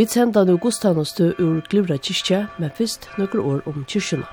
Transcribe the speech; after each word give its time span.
Vi 0.00 0.06
sender 0.08 0.46
nå 0.48 0.54
godstannestø 0.56 1.26
ur 1.44 1.58
Glivra 1.68 1.98
kyrkje, 2.00 2.38
men 2.58 2.70
først 2.72 3.02
noen 3.20 3.40
år 3.40 3.66
om 3.68 3.82
kyrkjene. 3.84 4.24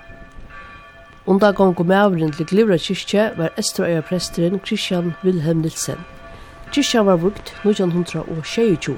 Undan 1.27 1.57
gang 1.57 1.81
og 1.81 1.89
medavren 1.89 2.31
til 2.31 2.47
Glivra 2.47 2.77
kyrkje 2.79 3.25
var 3.35 3.51
Esterøya 3.59 4.05
presteren 4.07 4.61
Christian 4.63 5.09
Wilhelm 5.25 5.65
Nilsen. 5.65 5.99
Kyrkja 6.71 7.03
var 7.09 7.19
brukt 7.19 7.51
1926. 7.65 8.95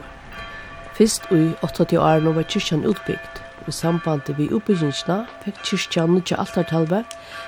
Fyrst 0.99 1.25
i 1.33 1.41
80 1.65 1.97
årene 2.03 2.35
var 2.37 2.45
kyrkjan 2.53 2.85
utbygd. 2.85 3.41
I 3.65 3.73
samband 3.79 4.29
vi 4.37 4.51
oppbyggingsna 4.53 5.17
fikk 5.47 5.65
kyrkjan 5.71 6.13
nødja 6.19 6.37
altartalve 6.45 7.01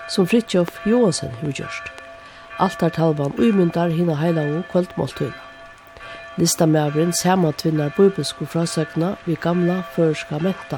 som 0.10 0.26
Fritjof 0.26 0.82
Johansen 0.90 1.38
har 1.44 1.54
gjørst. 1.62 1.94
Altartalvan 2.58 3.38
uimyndar 3.38 3.94
hina 3.94 4.18
heila 4.18 4.50
og 4.58 4.66
kvöldmåltøyna. 4.74 5.51
Lista 6.38 6.66
med 6.66 6.80
avrinn 6.82 7.12
Listamæveren 7.12 7.14
samantvinnar 7.14 7.90
bibelsko 7.98 8.46
frasøkna 8.46 9.16
vi 9.26 9.36
gamla 9.36 9.82
førska 9.96 10.38
menta. 10.40 10.78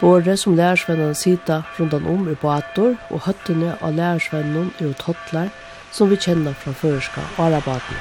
Båre 0.00 0.36
som 0.36 0.54
lærersvennan 0.56 1.14
sita 1.14 1.62
rundan 1.78 2.06
om 2.06 2.28
i 2.28 2.34
bator 2.34 2.94
og 3.10 3.20
høttene 3.26 3.72
av 3.82 3.96
lærersvennan 3.96 4.70
er 4.78 4.92
ut 4.92 5.02
hotlar 5.02 5.48
som 5.92 6.10
vi 6.10 6.16
kjenner 6.16 6.54
fra 6.54 6.72
førska 6.72 7.24
arabaten. 7.38 7.96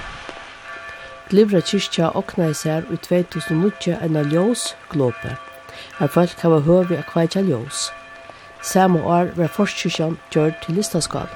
Glivra 1.30 1.62
kyrkja 1.62 2.12
okna 2.14 2.50
i 2.50 2.54
sær 2.54 2.86
i 2.94 2.98
2008 2.98 3.98
enn 4.06 4.20
av 4.22 4.30
ljós 4.30 4.76
glåpe. 4.92 5.32
Her 5.98 6.08
folk 6.08 6.38
hava 6.44 6.60
høvi 6.68 7.00
av 7.00 7.10
kveitja 7.10 7.42
ljós. 7.42 7.90
Samme 8.62 9.02
år 9.02 9.34
var 9.40 9.50
forskyrkjan 9.58 10.20
gjørt 10.30 10.62
til 10.62 10.78
listaskal. 10.78 11.34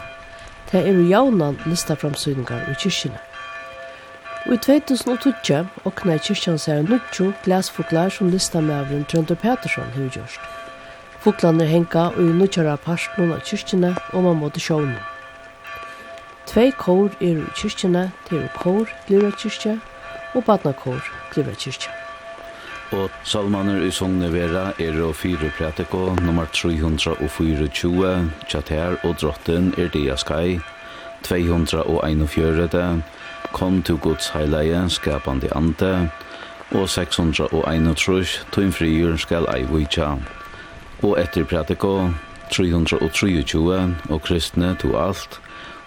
Det 0.71 0.85
er 0.85 0.93
jo 0.93 1.09
jaunan 1.09 1.57
listaframsynningar 1.65 2.69
i 2.69 2.77
kyrkjene. 2.77 3.28
Og 4.49 4.55
i 4.55 4.57
2020 4.57 5.67
åkna 5.85 6.15
i 6.17 6.21
kyrkjan 6.25 6.55
seg 6.57 6.87
nukkjo 6.89 7.27
glasfuglar 7.45 8.09
som 8.09 8.31
lista 8.33 8.57
med 8.57 8.73
listamævren 8.73 9.03
Trønder 9.05 9.35
Petersson 9.37 9.91
har 9.93 10.07
gjørst. 10.09 10.39
Fuglarna 11.21 11.67
henga 11.69 12.07
og 12.15 12.17
i 12.23 12.33
nukkjara 12.33 12.73
parstnån 12.81 13.35
av 13.35 13.43
kyrkjene 13.45 13.91
og 14.13 14.23
man 14.25 14.39
måtte 14.41 14.59
sjåne. 14.59 14.97
Tvei 16.49 16.71
kår 16.71 17.13
er 17.21 17.43
i 17.43 17.51
kyrkjene, 17.59 18.07
det 18.29 18.39
er 18.39 18.49
kår 18.57 18.89
Glura 19.05 19.29
kyrkje 19.37 19.75
og 20.33 20.41
badna 20.41 20.73
badnakår 20.73 21.05
Glura 21.35 21.53
kyrkje. 21.53 21.93
Og 22.97 23.21
salmaner 23.23 23.85
i 23.85 23.91
Sogne 23.93 24.31
Vera 24.33 24.71
er 24.81 24.97
og 25.05 25.13
fire 25.15 25.51
prætiko, 25.59 26.15
nummer 26.25 26.49
324, 26.53 28.31
Tjater 28.49 28.97
og 29.03 29.15
Drotten 29.21 29.75
er 29.77 29.93
Diaskai, 29.93 30.57
241, 31.21 33.03
kom 33.53 33.83
til 33.83 33.97
Guds 33.97 34.29
heilige, 34.29 34.89
skapande 34.89 35.49
ande, 35.55 36.09
og 36.71 36.89
631, 36.89 38.25
tøyn 38.51 38.71
frigjør 38.71 39.17
skal 39.17 39.47
ei 39.53 39.63
vujtja. 39.69 40.15
Og 41.03 41.15
etter 41.21 41.45
Pratiko, 41.45 42.09
323, 42.51 43.95
og 44.09 44.21
kristne 44.21 44.75
to 44.81 44.95
alt, 44.97 45.39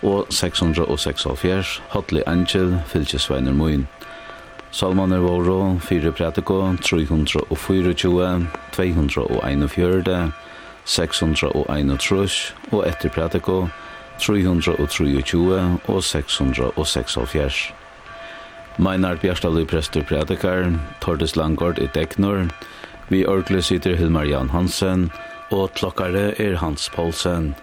og 0.03 0.27
676, 0.31 1.83
hotli 1.95 2.23
angel, 2.27 2.79
fylkesveiner 2.87 3.53
moin. 3.53 3.87
Salmaner 4.71 5.19
våro, 5.19 5.79
4 5.79 6.13
Pratiko, 6.13 6.75
324, 6.83 7.95
241, 8.73 10.33
631, 10.85 12.55
og 12.73 12.89
etter 12.89 13.09
Pratiko, 13.09 13.67
323 14.19 15.79
og 15.89 16.03
676. 16.05 17.73
Meinar 18.79 19.17
Bjartalui 19.21 19.65
prestur 19.69 20.05
predikar, 20.09 20.73
Tordis 21.01 21.37
Langård 21.37 21.79
i 21.79 21.89
Deknor, 21.95 22.49
vi 23.09 23.27
orkle 23.27 23.63
sitter 23.63 23.97
Hilmar 23.97 24.25
Jan 24.25 24.49
Hansen, 24.49 25.11
og 25.53 25.75
klokkare 25.77 26.33
er 26.41 26.57
Hans 26.57 26.89
Poulsen. 26.95 27.55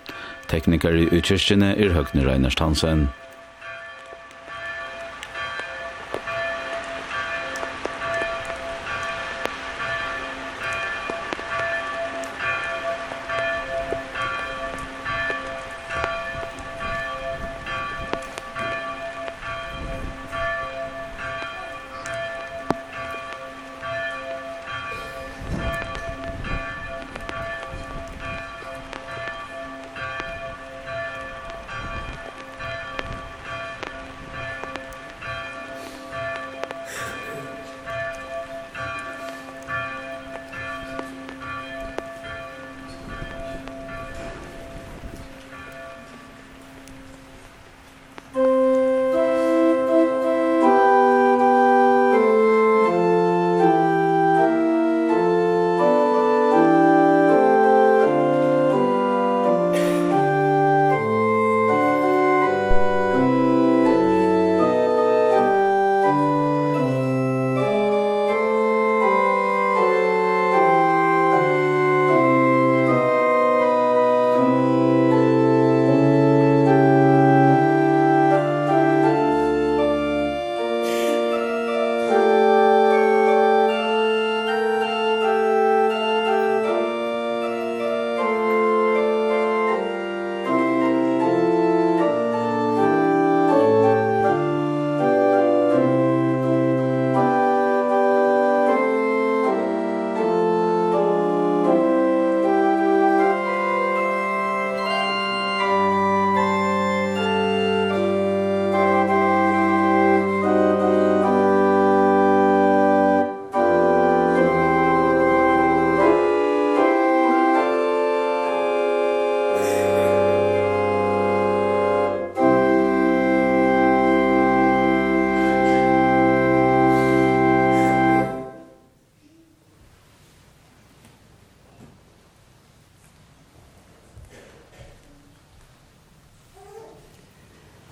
Teknikar 0.49 0.93
i 0.93 1.07
utkirkene 1.09 1.71
er 1.77 1.93
Høgne 1.95 2.25
Reiners 2.27 2.57
Hansen. 2.59 3.07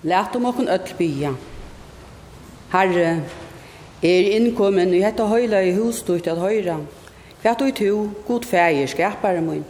Læt 0.08 0.36
om 0.36 0.46
okken 0.48 0.68
öll 0.68 0.94
bya. 0.96 1.34
Herre, 2.72 3.22
er 4.02 4.28
innkommen 4.36 4.94
i 4.94 5.02
hetta 5.02 5.26
høyla 5.28 5.60
i 5.66 5.74
husstort 5.76 6.28
at 6.30 6.40
høyra. 6.40 6.78
Hva 7.42 7.52
du 7.58 7.66
to, 7.76 8.08
god 8.26 8.46
fægir, 8.48 8.88
skapare 8.88 9.42
mun. 9.44 9.64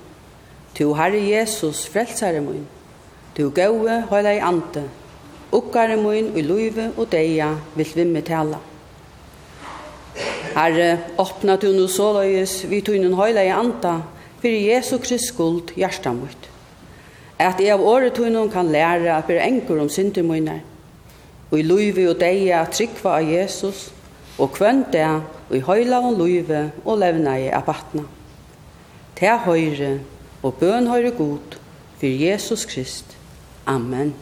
Tu 0.76 0.86
Herre 0.94 1.18
Jesus, 1.18 1.86
frelsare 1.90 2.40
mun. 2.44 2.66
Tu 3.34 3.48
gode, 3.50 4.02
høyla 4.10 4.36
i 4.36 4.42
ante. 4.44 4.84
Ukkare 5.52 5.96
mun 5.96 6.30
i 6.36 6.44
luive 6.44 6.92
og 6.96 7.08
deia 7.10 7.54
vil 7.74 7.94
vimme 7.96 8.22
tala. 8.22 8.60
Herre, 10.54 10.92
åpna 11.18 11.56
du 11.56 11.72
nu 11.72 11.88
såløyes 11.88 12.60
vi 12.70 12.80
tunnen 12.84 13.18
høyla 13.18 13.42
i 13.42 13.50
anta, 13.54 13.98
for 14.38 14.54
Jesu 14.54 14.98
Krist 15.02 15.32
skuld 15.32 15.74
hjertan 15.74 16.22
mot 16.22 16.47
at 17.38 17.60
jeg 17.62 17.72
av 17.72 17.84
året 17.86 18.16
tøynen 18.18 18.50
kan 18.50 18.70
lære 18.72 19.12
at 19.14 19.26
bli 19.28 19.38
enker 19.38 19.78
om 19.80 19.90
synder 19.92 20.26
mine, 20.26 20.60
og 21.50 21.58
i 21.58 21.64
løyve 21.64 22.08
og 22.10 22.20
deie 22.20 22.56
at 22.58 22.74
trykva 22.74 23.18
av 23.20 23.30
Jesus, 23.30 23.88
og 24.38 24.52
kvønn 24.54 24.84
det 24.92 25.06
og 25.48 25.56
i 25.56 25.64
høyla 25.64 26.02
og 26.04 26.18
løyve 26.18 26.68
og 26.84 26.98
levna 27.00 27.38
i 27.40 27.48
abatna. 27.54 28.04
Til 29.18 29.42
høyre 29.46 29.92
og 30.42 30.54
bøn 30.60 30.86
høyre 30.86 31.10
god, 31.10 31.58
for 31.98 32.06
Jesus 32.06 32.66
Krist. 32.66 33.16
Amen. 33.66 34.14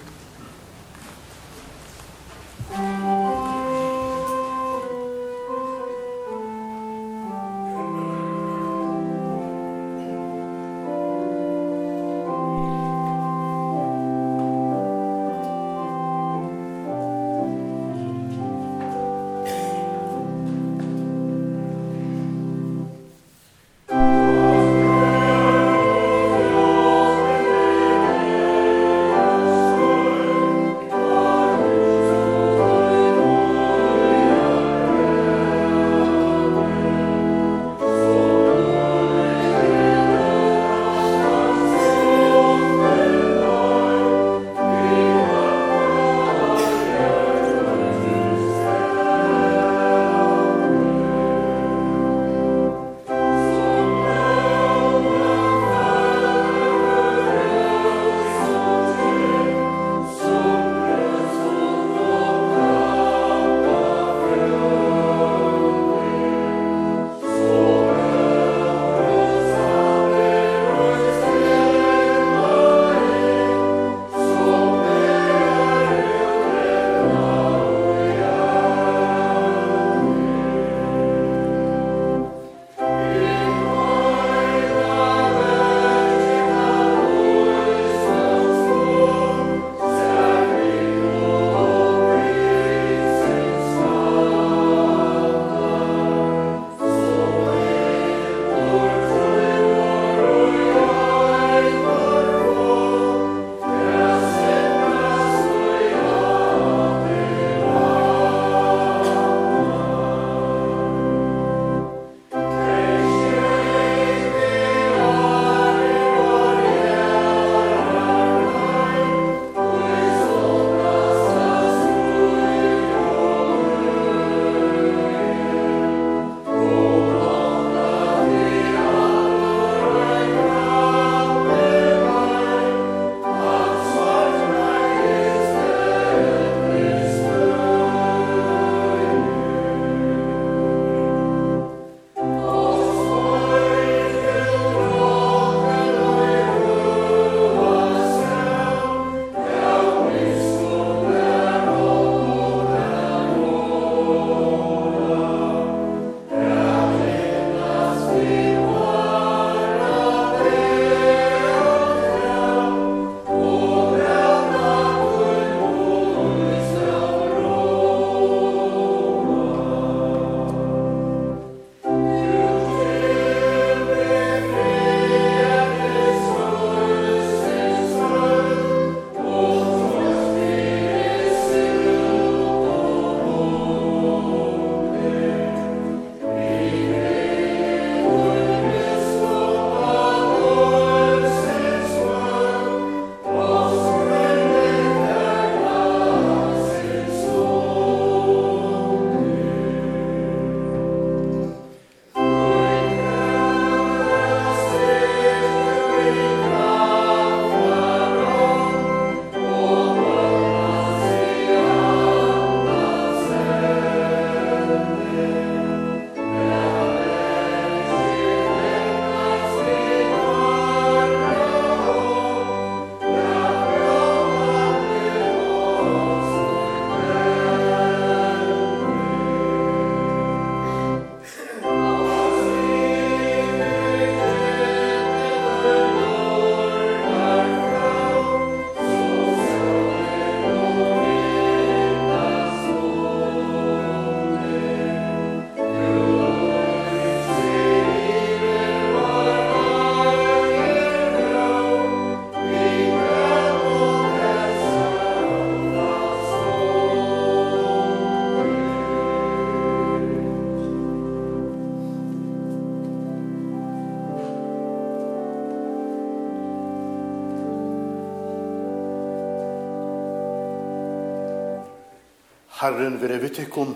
Herren 272.77 272.99
vere 273.01 273.19
vi 273.19 273.29
tykkum. 273.29 273.71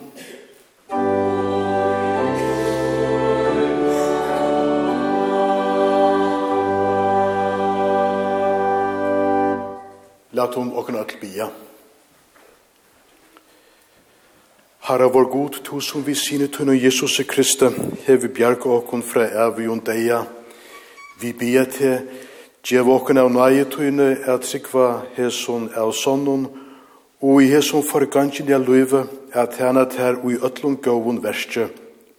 Lat 10.32 10.54
hon 10.54 10.72
okken 10.76 11.00
at 11.00 11.16
bia. 11.20 11.48
Herre 14.80 15.08
vår 15.08 15.24
god, 15.32 15.62
to 15.64 15.80
som 15.80 16.04
vi 16.04 16.14
sine 16.14 16.52
tunne 16.52 16.76
Jesus 16.76 17.16
Kristi, 17.24 17.72
hevi 18.04 18.28
bjerg 18.28 18.66
okken 18.68 19.00
fra 19.02 19.24
evi 19.48 19.68
og 19.68 19.80
deia. 19.86 20.26
Vi 21.20 21.32
bia 21.32 21.64
til, 21.64 22.02
djev 22.68 22.92
okken 22.92 23.24
av 23.24 23.32
nøye 23.32 23.64
tunne, 23.64 24.18
at 24.28 24.44
sikva 24.44 25.06
heson 25.16 25.70
av 25.72 25.96
sonnen, 25.96 26.50
og 27.20 27.42
i 27.42 27.50
hesson 27.52 27.84
forgangen 27.84 28.48
i 28.48 28.58
løyve 28.58 29.06
er 29.32 29.46
tænet 29.46 29.92
her 29.98 30.16
og 30.22 30.32
i 30.32 30.38
øtlom 30.46 30.76
gåvun 30.76 31.22
verste, 31.22 31.68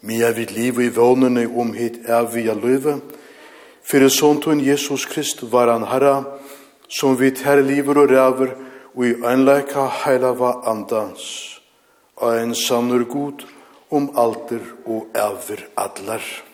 mia 0.02 0.32
vid 0.32 0.54
liv 0.54 0.82
i 0.82 0.90
vånene 0.90 1.48
om 1.58 1.74
hit 1.74 2.00
er 2.06 2.26
vi 2.34 2.46
jeg 2.46 2.56
løyve, 2.56 3.02
for 3.84 4.08
såntun 4.10 4.62
Jesus 4.62 5.06
Krist 5.06 5.44
var 5.52 5.72
han 5.72 5.88
herra, 5.88 6.24
som 6.90 7.20
vi 7.20 7.32
her 7.44 7.62
liver 7.62 7.98
og 7.98 8.10
ræver, 8.10 8.54
og 8.96 9.06
i 9.06 9.14
øynleika 9.26 9.88
heilava 10.04 10.54
andans, 10.66 11.62
og 12.16 12.44
en 12.44 12.56
sannur 12.56 13.04
god 13.04 13.46
om 13.92 14.10
alter 14.18 14.64
og 14.86 15.08
æver 15.16 15.66
adlar. 15.78 16.51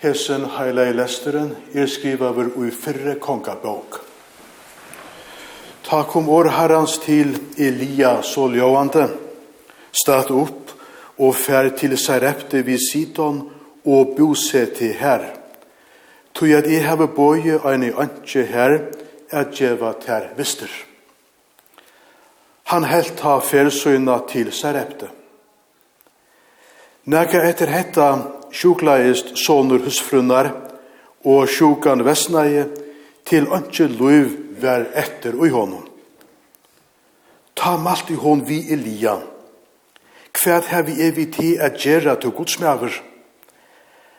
Hesen 0.00 0.46
heila 0.56 0.86
i 0.88 0.92
lesteren 0.96 1.50
er 1.76 1.88
skriva 1.92 2.30
over 2.30 2.54
ui 2.56 2.70
fyrre 2.72 3.18
kongabok. 3.20 3.98
Ta 5.84 6.06
kom 6.08 6.28
år 6.32 6.48
herrans 6.56 6.94
til 7.04 7.34
Elia 7.60 8.22
såljåande, 8.24 9.04
stat 9.92 10.32
opp 10.32 10.72
og 11.20 11.36
fær 11.36 11.68
til 11.76 11.98
Sarepte 12.00 12.62
vid 12.64 12.80
Sidon 12.80 13.42
og 13.84 14.16
bosete 14.16 14.88
her. 14.96 15.28
Tui 16.32 16.54
at 16.56 16.64
jeg 16.64 16.88
heve 16.88 17.10
bøye 17.12 17.60
ein 17.68 17.84
i 17.84 17.92
antje 17.92 18.48
her, 18.48 18.78
at 19.30 19.52
djeva 19.52 19.92
ter 20.00 20.32
vister. 20.36 20.70
Han 22.72 22.88
helt 22.88 23.20
ha 23.20 23.36
færsøyna 23.44 24.22
til 24.32 24.48
Sarepte. 24.52 25.12
Nega 27.04 27.44
etter 27.50 27.68
hetta 27.68 28.39
sjukleist 28.52 29.36
sonur 29.38 29.82
husfrunnar 29.84 30.52
og 31.24 31.48
sjukan 31.48 32.04
vesnaie 32.04 32.66
til 33.28 33.48
ønske 33.52 33.88
luiv 33.88 34.32
vær 34.60 34.88
etter 34.94 35.36
og 35.38 35.50
honom. 35.54 35.86
Ta 37.56 37.76
malt 37.76 38.10
i 38.10 38.16
hon 38.16 38.42
vi 38.48 38.62
Elia. 38.72 39.18
Kvæð 40.32 40.68
hef 40.72 40.86
vi 40.86 40.94
evi 41.06 41.26
ti 41.32 41.56
at 41.56 41.76
gjerra 41.76 42.14
til 42.16 42.30
godsmjaver. 42.30 42.94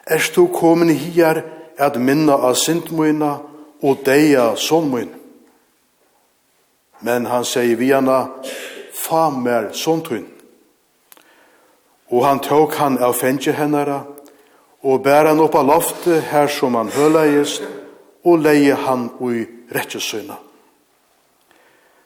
Erst 0.08 0.36
du 0.36 0.48
komin 0.48 0.90
hier 0.90 1.44
at 1.78 1.98
minna 1.98 2.34
av 2.34 2.56
sintmuina 2.56 3.38
og 3.82 4.06
deia 4.06 4.56
sonmuin. 4.56 5.10
Men 7.02 7.26
han 7.26 7.46
sier 7.46 7.78
vi 7.78 7.90
hana, 7.92 8.28
fa 8.94 9.30
mer 9.30 9.72
sontuin. 9.74 10.28
Og 12.12 12.26
han 12.26 12.42
tok 12.44 12.76
han 12.76 13.00
av 13.02 13.16
fengje 13.18 13.56
hennara 13.58 14.04
og 14.84 15.04
bæra 15.04 15.34
han 15.34 15.42
opp 15.44 15.56
av 15.56 15.68
loftet 15.68 16.24
her 16.32 16.48
som 16.50 16.76
han 16.76 16.90
høleist, 16.90 17.64
og 18.26 18.42
leie 18.42 18.76
han 18.78 19.10
ui 19.20 19.46
rettjesøyna. 19.74 20.38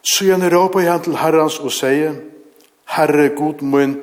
Så 0.02 0.30
han 0.30 0.50
råpa 0.50 0.80
han 0.86 1.02
til 1.02 1.16
herrans 1.16 1.58
og 1.60 1.72
sier, 1.72 2.14
Herre 2.86 3.28
god 3.34 3.62
mun, 3.66 3.96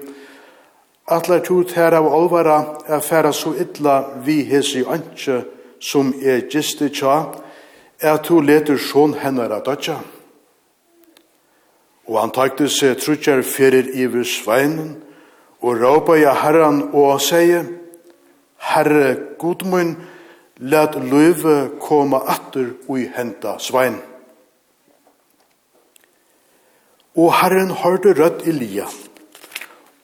atler 1.07 1.39
tut 1.39 1.71
her 1.77 1.95
av 1.95 2.09
olvara 2.11 2.57
er 2.87 2.99
færa 2.99 3.31
så 3.33 3.53
illa 3.55 4.19
vi 4.25 4.41
hesi 4.43 4.83
antje 4.83 5.43
som 5.79 6.13
er 6.21 6.49
giste 6.51 6.89
tja, 6.89 7.31
er 8.01 8.17
to 8.23 8.41
leter 8.41 8.77
sjån 8.77 9.15
hennar 9.21 9.51
av 9.55 9.63
dødja. 9.63 9.97
Og 12.07 12.19
han 12.19 12.33
takte 12.35 12.67
seg 12.67 12.99
trutjar 12.99 13.43
fyrir 13.47 13.93
iver 13.95 14.27
sveinen, 14.27 14.97
og 15.63 15.79
råpa 15.79 16.17
i 16.19 16.27
herran 16.27 16.89
og 16.91 17.21
seie, 17.23 17.63
Herre, 18.63 19.15
god 19.37 19.63
let 20.57 20.95
løyve 20.95 21.79
koma 21.81 22.21
atter 22.29 22.73
ui 22.87 23.07
henta 23.15 23.57
svein. 23.59 23.97
Og 27.15 27.33
Herren 27.33 27.71
hørte 27.71 28.13
rødt 28.17 28.47
Elia, 28.47 28.85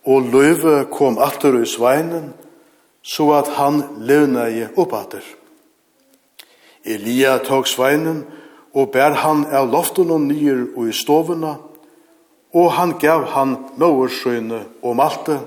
og 0.06 0.28
løyve 0.34 0.86
kom 0.92 1.18
atter 1.18 1.56
ui 1.56 1.66
sveinen, 1.66 2.34
så 3.02 3.32
at 3.40 3.48
han 3.56 3.84
levna 4.00 4.50
i 4.50 4.66
atter. 4.66 5.24
Elia 6.86 7.38
tog 7.38 7.68
sveinen, 7.68 8.26
og 8.74 8.92
bær 8.92 9.16
han 9.24 9.46
av 9.46 9.72
loften 9.72 10.12
og 10.12 10.22
nyer 10.28 10.68
ui 10.78 10.92
stovena, 10.94 11.56
og 12.54 12.72
han 12.74 12.98
gav 13.00 13.26
han 13.34 13.58
møversøyne 13.78 14.66
og 14.82 14.96
malte, 14.96 15.40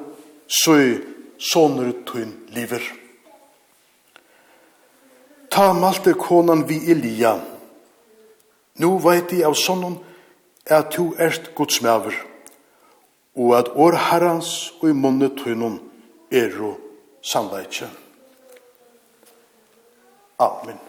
søy, 0.47 1.03
sånner 1.39 1.93
tunn 2.07 2.35
liver. 2.55 3.02
Ta 5.53 5.73
malte 5.73 6.15
konan 6.15 6.65
vi 6.67 6.91
Elia. 6.91 7.41
Nu 8.81 8.97
veit 9.05 9.35
jeg 9.37 9.45
av 9.45 9.53
sånn 9.59 9.99
at 10.65 10.95
du 10.97 11.13
erst 11.21 11.51
godsmæver, 11.59 12.15
og 13.37 13.51
at 13.59 13.69
år 13.77 13.99
herrans 14.09 14.73
og 14.81 14.87
i 14.89 14.95
munne 14.97 15.29
tøynon 15.37 15.77
er 16.33 16.57
og 16.57 16.81
sannleikje. 17.21 17.91
Amen. 20.41 20.81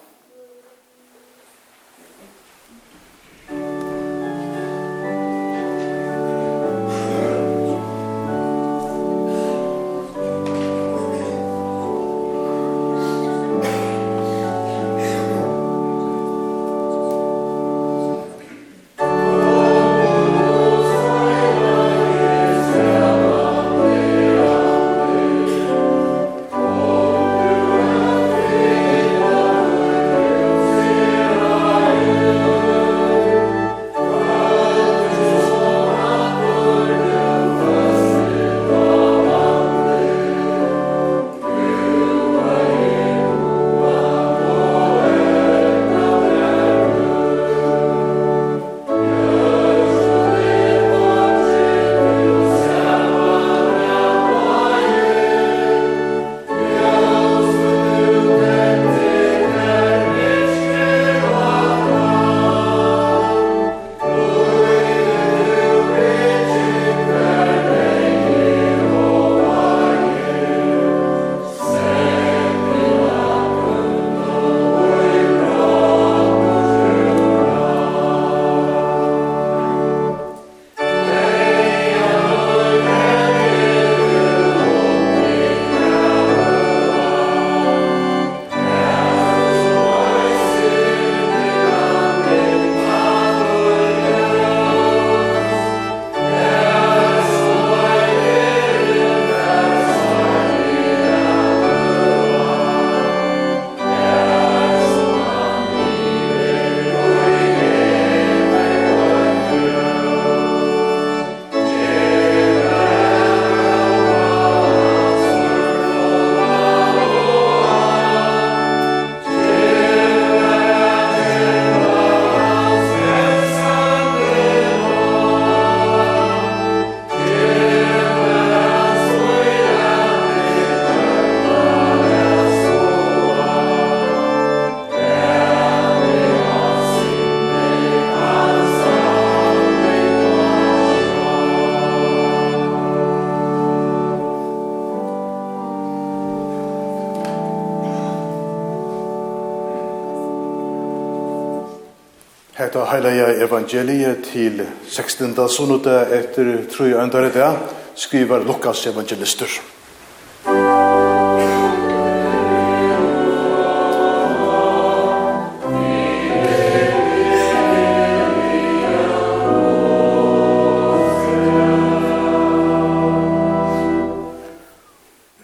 Maria 153.13 153.45
evangeliet 153.45 154.23
til 154.25 154.63
16. 154.89 155.35
sunnuta 155.45 155.99
etter 156.17 156.63
tru 156.65 156.95
andare 156.97 157.29
dag 157.29 157.59
skriver 157.93 158.41
Lukas 158.41 158.87
evangelister. 158.89 159.45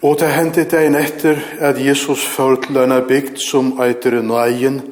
Og 0.02 0.18
det 0.18 0.32
hendte 0.34 0.66
deg 0.66 0.90
etter 0.98 1.38
at 1.60 1.78
Jesus 1.78 2.26
førte 2.34 2.74
lønne 2.74 3.04
bygd 3.06 3.38
som 3.46 3.76
eitere 3.78 4.26
nøyen, 4.26 4.82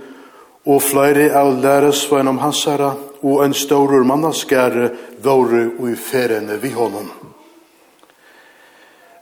og 0.69 0.83
flere 0.85 1.31
av 1.37 1.55
læresvein 1.63 2.29
om 2.29 2.39
hans 2.43 2.65
herre, 2.69 2.93
og 3.25 3.41
en 3.43 3.55
stårur 3.57 4.05
mannaskære 4.07 4.91
våre 5.25 5.65
og 5.79 5.89
i 5.91 5.97
ferene 5.99 6.59
vi 6.63 6.71
honom. 6.71 7.09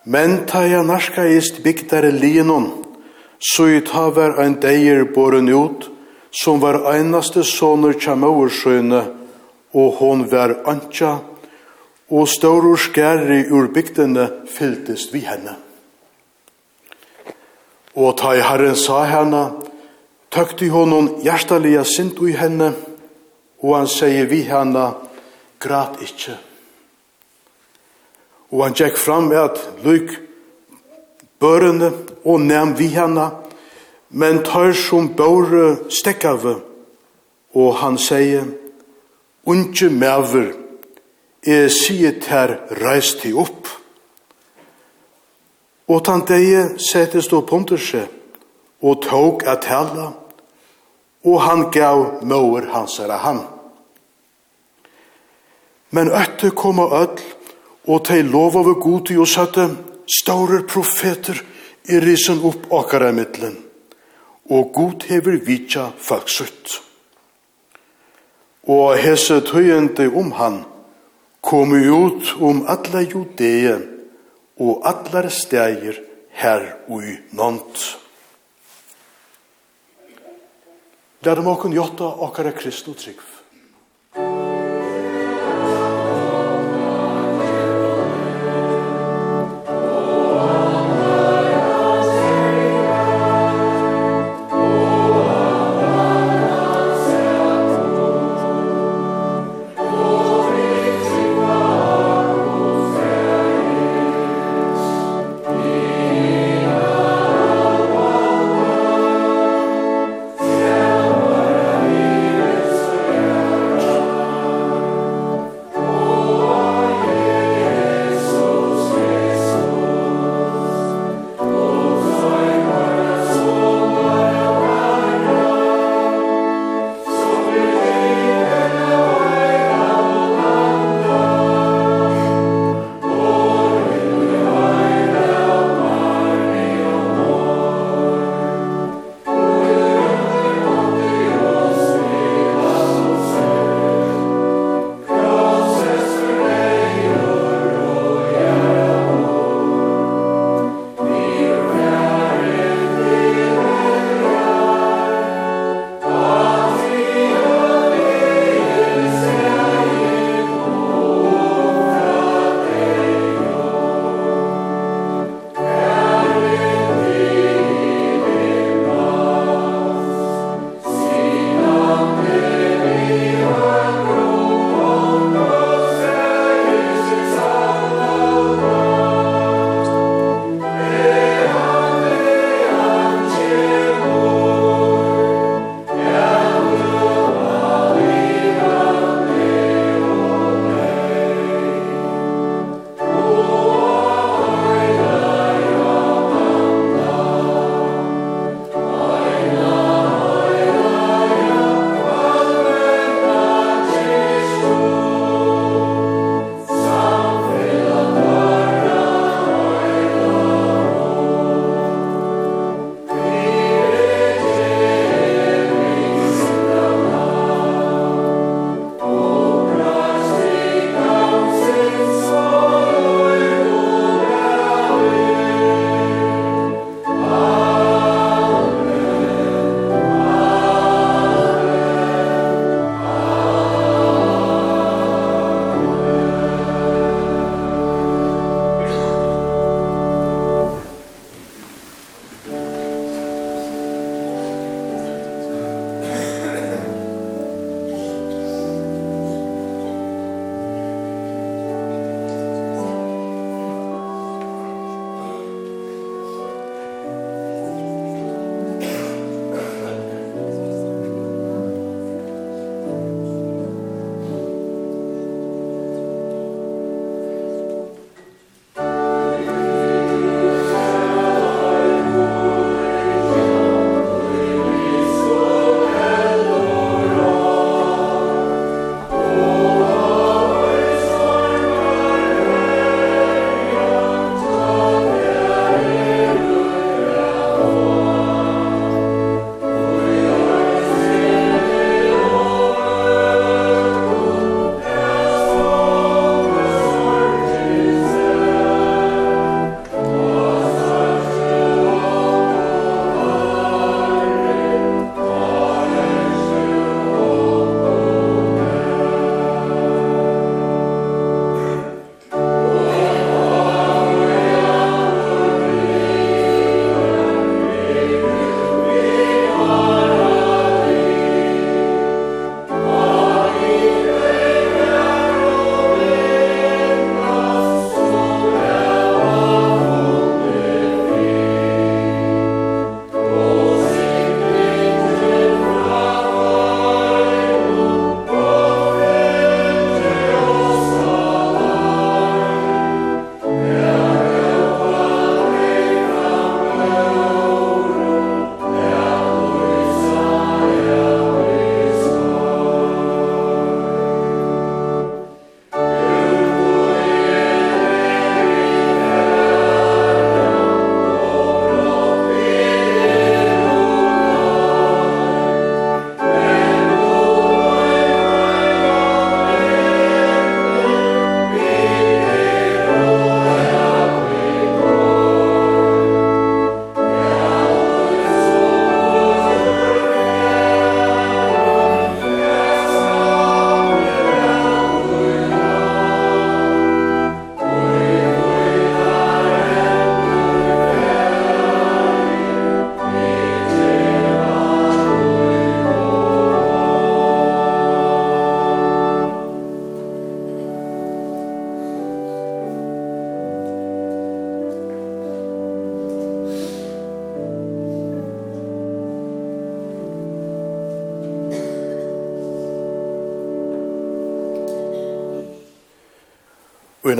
Men 0.05 0.43
ta 0.47 0.65
jeg 0.67 0.85
narskaist 0.87 1.63
bygdare 1.65 2.11
linon, 2.13 2.69
så 3.39 3.69
i 3.71 3.81
ta 3.87 4.09
var 4.11 4.41
ein 4.43 4.59
deir 4.61 5.07
boren 5.15 5.49
ut, 5.49 5.89
som 6.31 6.61
var 6.61 6.83
einaste 6.93 7.45
soner 7.45 7.95
kjamaursøyne, 7.95 9.03
og 9.77 9.95
hon 10.01 10.27
var 10.31 10.55
antja, 10.67 11.19
og 12.11 12.29
stårur 12.29 12.79
skære 12.79 13.47
ur 13.51 13.71
bygdene 13.75 14.29
fylltist 14.51 15.15
vi 15.15 15.25
henne. 15.27 15.57
Og 17.97 18.15
ta 18.19 18.35
i 18.37 18.45
herren 18.45 18.77
sa 18.77 19.03
henne, 19.09 19.43
tøkte 20.37 20.69
honom 20.69 21.09
hjertelige 21.25 21.85
sint 21.89 22.19
i 22.21 22.35
henne, 22.37 22.75
og 23.65 23.73
han 23.73 23.89
sier 23.89 24.29
vi 24.29 24.43
henne, 24.45 24.91
grat 25.59 25.97
ikkje. 26.05 26.37
Og 28.53 28.67
han 28.67 28.77
gikk 28.77 28.99
fram 29.01 29.31
med 29.31 29.41
at 29.41 29.63
lyk 29.85 30.13
børende 31.41 31.89
og 32.25 32.45
nem 32.45 32.75
vi 32.77 32.91
henne, 32.93 33.31
men 34.11 34.43
tar 34.45 34.75
som 34.77 35.09
bøyre 35.17 35.89
stekkave, 35.91 36.59
og 37.57 37.75
han 37.81 37.97
sier, 37.99 38.45
unge 39.47 39.89
mever, 39.91 40.53
jeg 41.47 41.73
sier 41.73 42.21
ter 42.21 42.59
reist 42.83 43.23
til 43.23 43.41
opp. 43.41 43.73
Og 45.89 46.05
tanteie 46.05 46.75
settes 46.83 47.29
då 47.31 47.41
ponter 47.47 47.81
seg, 47.81 48.11
og 48.83 49.03
tok 49.03 49.47
at 49.49 49.65
hella, 49.71 50.13
og 51.27 51.41
han 51.43 51.67
gav 51.75 52.23
møver 52.23 52.71
hans 52.71 52.99
er 53.03 53.11
han. 53.19 53.43
Men 55.91 56.13
øtte 56.15 56.53
kom 56.55 56.81
av 56.83 56.95
ødel, 57.03 57.25
og 57.87 58.03
tei 58.07 58.23
lov 58.27 58.57
av 58.59 58.73
god 58.83 59.05
til 59.07 59.23
å 59.23 59.29
sette 59.31 59.69
store 60.11 60.65
profeter 60.67 61.39
i 61.91 62.01
risen 62.03 62.43
opp 62.47 62.67
akkara 62.75 63.13
middelen, 63.15 63.55
og 64.51 64.73
god 64.75 65.07
hever 65.11 65.39
vitja 65.47 65.91
folksutt. 65.99 66.81
Og 68.67 68.97
hese 68.99 69.39
tøyende 69.47 70.09
om 70.11 70.33
han 70.35 70.65
kom 71.47 71.75
ut 71.75 72.33
om 72.43 72.65
alle 72.67 73.05
judee 73.07 73.77
og 74.59 74.83
allar 74.91 75.31
steier 75.31 76.01
her 76.35 76.67
ui 76.91 77.15
nånt. 77.39 78.06
Lærum 81.27 81.47
okkur 81.51 81.73
jotta 81.75 82.07
okkara 82.07 82.53
Kristu 82.55 82.93
trygg. 82.95 83.19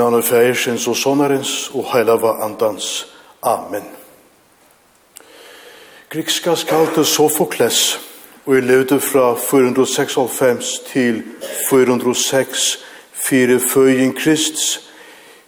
navnet 0.07 0.25
Fægersens 0.25 0.89
og 0.89 0.97
Sonarens 0.97 1.71
og 1.75 1.87
Heilava 1.93 2.45
Andans. 2.45 3.07
Amen. 3.43 3.83
Grikska 6.11 6.55
skalte 6.55 7.05
Sofokles, 7.05 8.01
og 8.47 8.57
i 8.57 8.61
levde 8.61 9.01
fra 9.01 9.35
496 9.35 10.65
til 10.93 11.23
406 11.71 12.85
fyrir 13.13 13.59
føyen 13.59 14.13
Krists, 14.13 14.91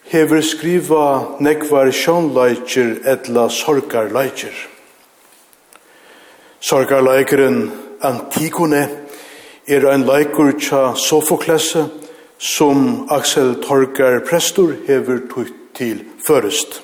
hever 0.02 0.42
skriva 0.42 1.04
nekvar 1.40 1.92
sjånleikir 1.94 2.96
etla 3.06 3.46
sorgarleikir. 3.48 4.54
Sorgarleikeren 6.60 7.70
Antigone 8.02 8.88
er 9.68 9.86
ein 9.92 10.02
leikur 10.02 10.52
tja 10.58 10.94
Sofoklesse, 10.96 11.86
som 12.38 13.06
Axel 13.10 13.54
Torgar 13.62 14.20
prestor 14.20 14.76
hever 14.86 15.24
tutt 15.30 15.54
til 15.74 16.04
først. 16.26 16.82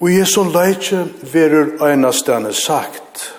Og 0.00 0.12
Jesu 0.12 0.44
leitje 0.44 1.06
verur 1.32 1.78
einastane 1.86 2.52
sagt, 2.54 3.32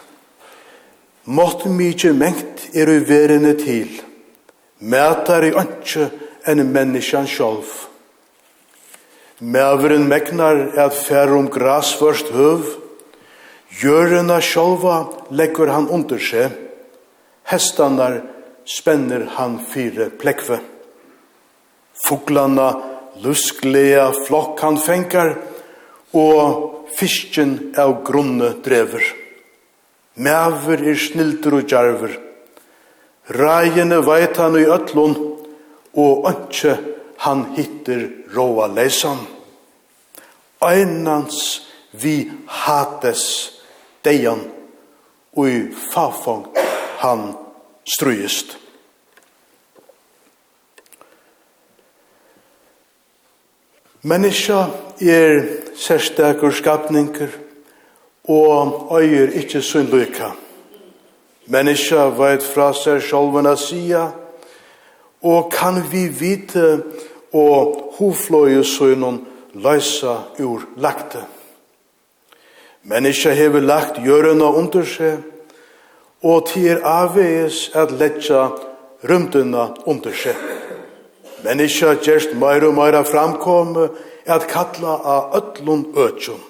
Mått 1.28 1.66
mykje 1.68 2.14
mengt 2.16 2.70
er 2.72 2.88
ui 2.88 3.02
verene 3.04 3.52
til, 3.60 3.90
mætar 4.80 5.44
i 5.44 5.52
ønske 5.60 6.08
enn 6.48 6.64
menneskjan 6.72 7.28
sjolv. 7.28 7.68
Mæveren 9.44 10.08
megnar 10.08 10.62
at 10.80 10.96
fær 10.96 11.36
om 11.36 11.50
gras 11.52 11.92
først 12.00 12.32
høv, 12.32 12.64
gjørena 13.82 14.40
sjolva 14.42 15.02
leggur 15.36 15.68
han 15.68 15.90
under 15.92 16.22
seg, 16.24 16.56
hestanar 17.52 18.22
spenner 18.68 19.30
han 19.32 19.60
fire 19.66 20.10
plekve. 20.10 20.60
Fuglarna 22.08 22.82
lusklea 23.24 24.12
flokk 24.28 24.60
han 24.62 24.78
fengar, 24.78 25.38
og 26.12 26.88
fisken 26.98 27.74
av 27.78 28.02
grunne 28.06 28.54
drever. 28.64 29.04
Mæver 30.18 30.84
er 30.92 31.00
snildur 31.00 31.60
og 31.60 31.70
djarver. 31.70 32.14
Rægjene 33.38 34.02
veit 34.06 34.38
han 34.38 34.60
i 34.60 34.66
ötlun, 34.66 35.16
og 35.98 36.28
ønske 36.30 36.78
han 37.24 37.44
hittir 37.58 38.04
råa 38.36 38.68
leisan. 38.72 39.20
Einans 40.62 41.42
vi 41.92 42.30
hates 42.66 43.24
deian, 44.06 44.42
og 45.38 45.50
i 45.50 45.60
fafong 45.92 46.48
han 47.02 47.30
strøyest. 47.88 48.58
Menneska 54.02 54.68
er 55.02 55.46
sérstakur 55.76 56.52
skapningur 56.52 57.32
og 58.28 59.02
øyer 59.02 59.34
ikkje 59.40 59.62
sunn 59.62 59.90
lykka. 59.92 60.32
Menneska 61.48 62.10
veit 62.16 62.44
fra 62.44 62.70
seg 62.76 63.02
sjolvena 63.04 63.56
sia 63.56 64.06
og 65.24 65.50
kan 65.52 65.82
vi 65.92 66.08
vite 66.08 66.68
og 67.34 67.96
hofløye 67.98 68.64
sønnen 68.64 69.24
løysa 69.56 70.20
ur 70.40 70.68
lagte. 70.78 71.26
Menneska 72.84 73.34
hever 73.36 73.66
lagt 73.66 74.00
gjørende 74.04 74.46
under 74.46 74.86
seg 74.86 75.24
og 76.24 76.48
til 76.50 76.72
er 76.72 76.86
avveis 76.86 77.68
at 77.78 77.92
letja 77.92 78.50
rymduna 79.08 79.70
under 79.86 80.14
seg. 80.14 80.38
Men 81.44 81.62
ikkje 81.62 81.88
har 81.88 82.02
gjerst 82.02 82.34
meir 82.40 82.66
og 82.66 82.76
meira 82.78 83.04
framkomme 83.06 83.90
at 84.26 84.48
kalla 84.50 84.98
av 85.04 85.38
ötlun 85.38 85.86
ötjun. 85.96 86.42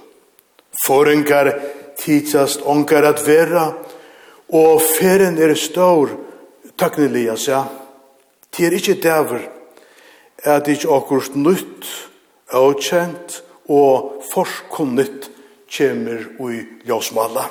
Forengar 0.86 1.52
tidsast 2.00 2.62
onkar 2.66 3.04
at 3.04 3.22
vera, 3.28 3.74
og 4.50 4.82
ferien 4.82 5.38
er 5.38 5.56
stor 5.60 6.14
takknelige 6.80 7.36
seg. 7.38 7.68
Det 8.54 8.68
er 8.68 8.78
ikkje 8.78 9.00
dæver 9.04 9.48
at 10.48 10.68
ikkje 10.72 10.94
akkurst 10.94 11.36
nytt, 11.36 11.86
avkjent 12.54 13.42
og 13.68 14.24
forskunnigt 14.32 15.28
kjemur 15.68 16.30
ui 16.40 16.64
ljósmalla 16.88 17.50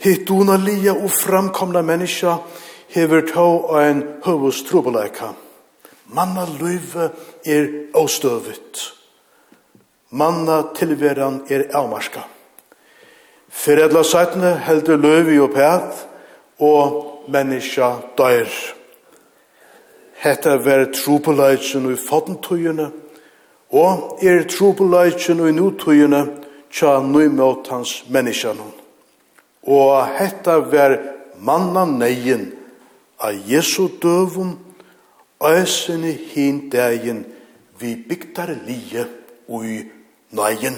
hitt 0.00 0.30
unalia 0.30 0.94
og 0.96 1.10
framkomna 1.12 1.82
menneska 1.82 2.38
hever 2.94 3.26
tå 3.28 3.46
ein 3.78 4.02
høvus 4.24 4.62
trobeleika. 4.68 5.34
Manna 6.10 6.46
løyve 6.58 7.10
er 7.46 7.68
avstøvet. 7.94 8.80
Manna 10.10 10.62
tilveran 10.74 11.42
er 11.48 11.68
avmarska. 11.74 12.24
Fyredla 13.50 14.02
sætne 14.02 14.56
heldur 14.66 14.96
løyve 14.96 15.42
og 15.42 15.54
pæt, 15.54 16.06
og 16.60 17.06
menneska 17.28 17.92
døyr. 18.18 18.50
Hetta 20.20 20.56
ver 20.56 20.90
trobeleikjen 20.92 21.86
ui 21.86 21.96
fotentøyene, 21.96 22.90
og 23.70 24.18
er 24.22 24.44
trobeleikjen 24.50 25.40
ui 25.40 25.54
nutøyene 25.56 26.26
tja 26.72 26.98
nøymøtans 27.00 28.04
menneskjanon 28.10 28.79
og 29.70 30.08
hetta 30.18 30.58
ver 30.72 30.96
manna 31.38 31.84
neien 31.86 32.48
av 33.22 33.36
Jesu 33.46 33.86
døvum, 34.02 34.56
æsene 35.40 36.10
hin 36.32 36.66
dagen 36.72 37.22
vi 37.80 37.94
bygtar 38.08 38.50
lije 38.66 39.06
ui 39.48 39.84
neien. 40.36 40.76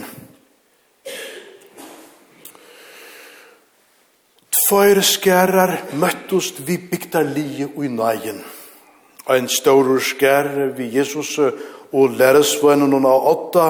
Tvair 4.53 5.01
skærar 5.03 5.73
møttust 5.99 6.61
vi 6.67 6.77
bygtar 6.91 7.25
lije 7.25 7.71
ui 7.77 7.89
neien. 7.89 8.43
Ein 9.31 9.49
staurur 9.49 10.03
skær 10.03 10.75
vi 10.77 10.91
Jesus 10.99 11.39
og 11.39 12.17
læresvennene 12.19 13.09
av 13.09 13.27
åtta 13.33 13.67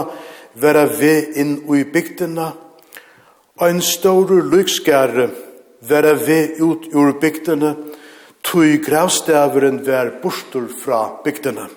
vera 0.55 0.85
vi 0.87 1.15
inn 1.41 1.57
ui 1.69 1.85
bygdina 1.85 2.53
Ein 3.61 3.83
stóru 3.83 4.41
lykskare 4.51 5.31
vera 5.81 6.15
vi 6.15 6.55
ut 6.59 6.89
ur 6.95 7.13
bygdene, 7.21 7.75
tui 8.43 8.79
gravstaveren 8.79 9.83
var 9.87 10.11
burstur 10.23 10.69
fra 10.69 11.21
bygdene. 11.25 11.69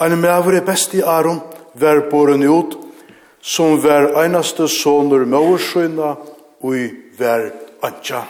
Ein 0.00 0.20
meavur 0.20 0.56
er 0.58 0.66
besti 0.66 1.02
aron 1.02 1.40
var 1.74 2.10
boren 2.10 2.42
ut, 2.42 2.76
som 3.40 3.78
var 3.82 4.16
einaste 4.22 4.68
sonur 4.68 5.24
maursøyna 5.24 6.16
ui 6.62 6.90
var 7.18 7.52
atja 7.82 8.26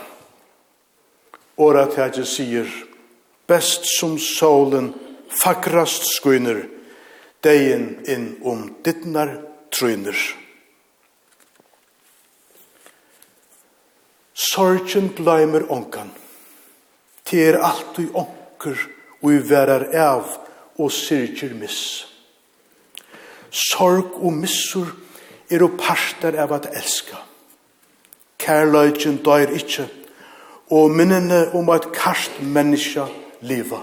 Åra 1.57 1.87
tætje 1.89 2.27
sier, 2.29 2.69
best 3.49 3.87
som 3.97 4.19
solen 4.21 4.91
fakrast 5.33 6.05
skuiner, 6.13 6.67
deien 7.41 7.95
inn 8.05 8.35
om 8.45 8.67
dittnar 8.85 9.39
tryner. 9.73 10.46
Sorgen 14.37 15.09
gløymer 15.17 15.65
onkan. 15.73 16.11
Det 17.31 17.41
er 17.49 17.63
alltid 17.65 18.13
onker 18.13 18.77
og 19.23 19.33
i 19.33 19.39
verar 19.49 19.89
av 19.97 20.37
og 20.77 20.93
syrkir 20.93 21.55
miss. 21.57 22.05
Sorg 23.49 24.19
og 24.21 24.37
missur 24.37 24.93
er 25.49 25.65
og 25.65 25.79
parter 25.81 26.37
av 26.43 26.53
at 26.53 26.69
elska. 26.77 27.17
Kærløygen 28.37 29.23
døyr 29.25 29.57
ikkje, 29.57 29.89
og 30.71 30.93
minnene 30.93 31.47
om 31.57 31.71
at 31.73 31.89
karst 31.95 32.43
menneska 32.43 33.07
liva. 33.41 33.81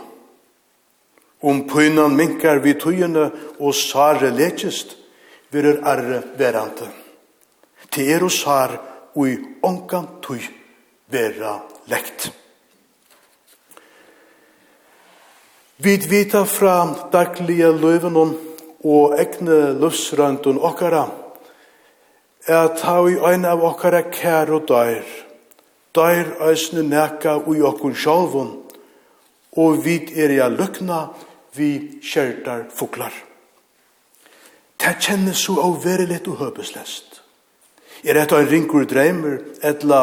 Om 1.41 1.65
pynan 1.67 2.13
minkar 2.15 2.61
vi 2.61 2.75
tøyene 2.77 3.31
og 3.57 3.73
sare 3.75 4.29
lekist, 4.29 4.93
virur 5.51 5.81
arre 5.81 6.21
verante. 6.37 6.85
Det 7.89 8.05
er 8.13 8.23
og 8.23 8.31
sare 8.31 8.92
og 9.15 9.27
i 9.29 9.37
ongan 9.63 10.07
tøy 10.21 10.41
vera 11.11 11.57
lekt. 11.91 12.31
Vi 15.77 15.97
vita 16.09 16.43
fra 16.45 16.77
daglige 17.11 17.71
løven 17.75 18.15
og 18.17 19.19
egne 19.19 19.73
løsrøntun 19.81 20.61
okkara 20.61 21.03
at 22.47 22.81
ha 22.83 22.97
i 23.07 23.19
ein 23.31 23.45
av 23.47 23.63
okkara 23.63 24.03
kær 24.11 24.51
og 24.51 24.67
døyr 24.67 25.07
døyr 25.93 26.33
æsne 26.49 26.83
neka 26.83 27.37
ui 27.47 27.61
okkun 27.61 27.95
sjálvun 27.95 28.51
og 29.61 29.83
vit 29.85 30.11
er 30.17 30.33
ja 30.33 30.47
lukna 30.49 31.07
vi 31.53 31.99
kjertar 32.01 32.65
fuklar. 32.73 33.13
Ta 34.77 34.95
kjennes 34.97 35.37
så 35.45 35.59
avverilet 35.61 36.27
og 36.27 36.39
høpeslest. 36.41 37.12
Er 38.03 38.19
dette 38.19 38.35
en 38.35 38.49
ringur 38.49 38.85
dreimer, 38.89 39.39
etla 39.63 40.01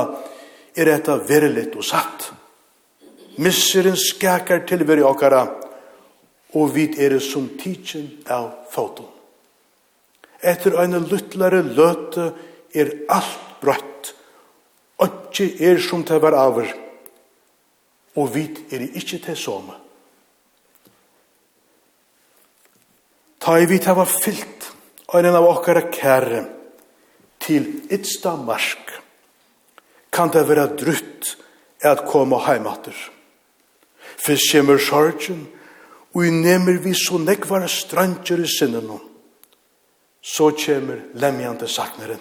er 0.73 0.89
dette 0.89 1.17
veriligt 1.29 1.75
og 1.77 1.85
satt? 1.85 2.31
Misseren 3.41 3.97
skakar 3.97 4.65
til 4.69 4.87
veri 4.89 5.05
okkara, 5.05 5.43
og 6.57 6.73
vit 6.75 6.97
er 6.99 7.19
som 7.23 7.47
tidsin 7.61 8.09
av 8.29 8.49
foton. 8.73 9.09
Etter 10.41 10.79
en 10.81 10.97
luttlare 11.05 11.61
løte 11.63 12.31
er 12.73 12.95
alt 13.13 13.61
brøtt, 13.61 14.15
og 15.01 15.41
er 15.41 15.79
som 15.85 16.03
det 16.05 16.19
var 16.21 16.37
aver, 16.37 16.73
og 18.17 18.33
vit 18.35 18.73
er 18.73 18.89
ikkje 18.89 19.21
til 19.29 19.37
somme. 19.37 19.77
Ta 23.41 23.57
i 23.61 23.69
vit 23.69 23.87
hava 23.89 24.05
fyllt, 24.09 24.73
og 25.09 25.21
en 25.21 25.37
av 25.37 25.49
okkara 25.49 25.87
kære, 25.93 26.43
til 27.41 27.67
ytsta 27.91 28.37
mark, 28.37 28.93
kan 30.13 30.31
det 30.33 30.45
være 30.49 30.67
drutt 30.77 31.37
at 31.81 32.05
koma 32.09 32.39
heimater. 32.45 32.97
Fyrst 34.21 34.53
kommer 34.53 34.79
sorgen, 34.79 35.47
og 36.15 36.27
i 36.27 36.31
nemer 36.35 36.81
vi 36.83 36.93
så 36.95 37.21
nekvare 37.23 37.69
strandjer 37.69 38.43
i 38.43 38.49
sinnen 38.51 38.91
Så 40.23 40.51
kommer 40.51 41.01
lemjande 41.15 41.69
sakneren. 41.69 42.21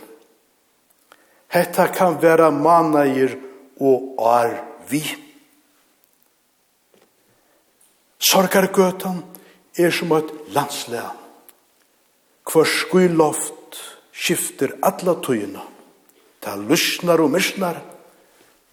Hetta 1.50 1.88
kan 1.88 2.22
være 2.22 2.52
manager 2.52 3.36
og 3.80 4.16
ar 4.22 4.54
vi. 4.90 5.02
Sorgargøtan 8.20 9.24
er 9.78 9.92
som 9.92 10.12
et 10.12 10.32
landslega. 10.56 11.12
Hvor 12.46 12.64
skyloft 12.64 13.59
skifter 14.20 14.76
alla 14.82 15.16
tøyina. 15.24 15.64
Ta 16.42 16.56
lusnar 16.56 17.20
og 17.24 17.32
myrsnar, 17.32 17.80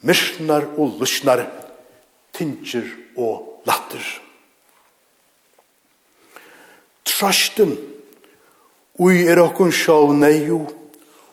myrsnar 0.02 0.68
og 0.78 0.98
lusnar, 1.00 1.46
tinger 2.34 2.86
og 3.16 3.62
latter. 3.66 4.04
Trasten, 7.06 7.76
ui 8.98 9.22
er 9.26 9.40
okkun 9.40 9.72
sjau 9.72 10.12
neio, 10.12 10.66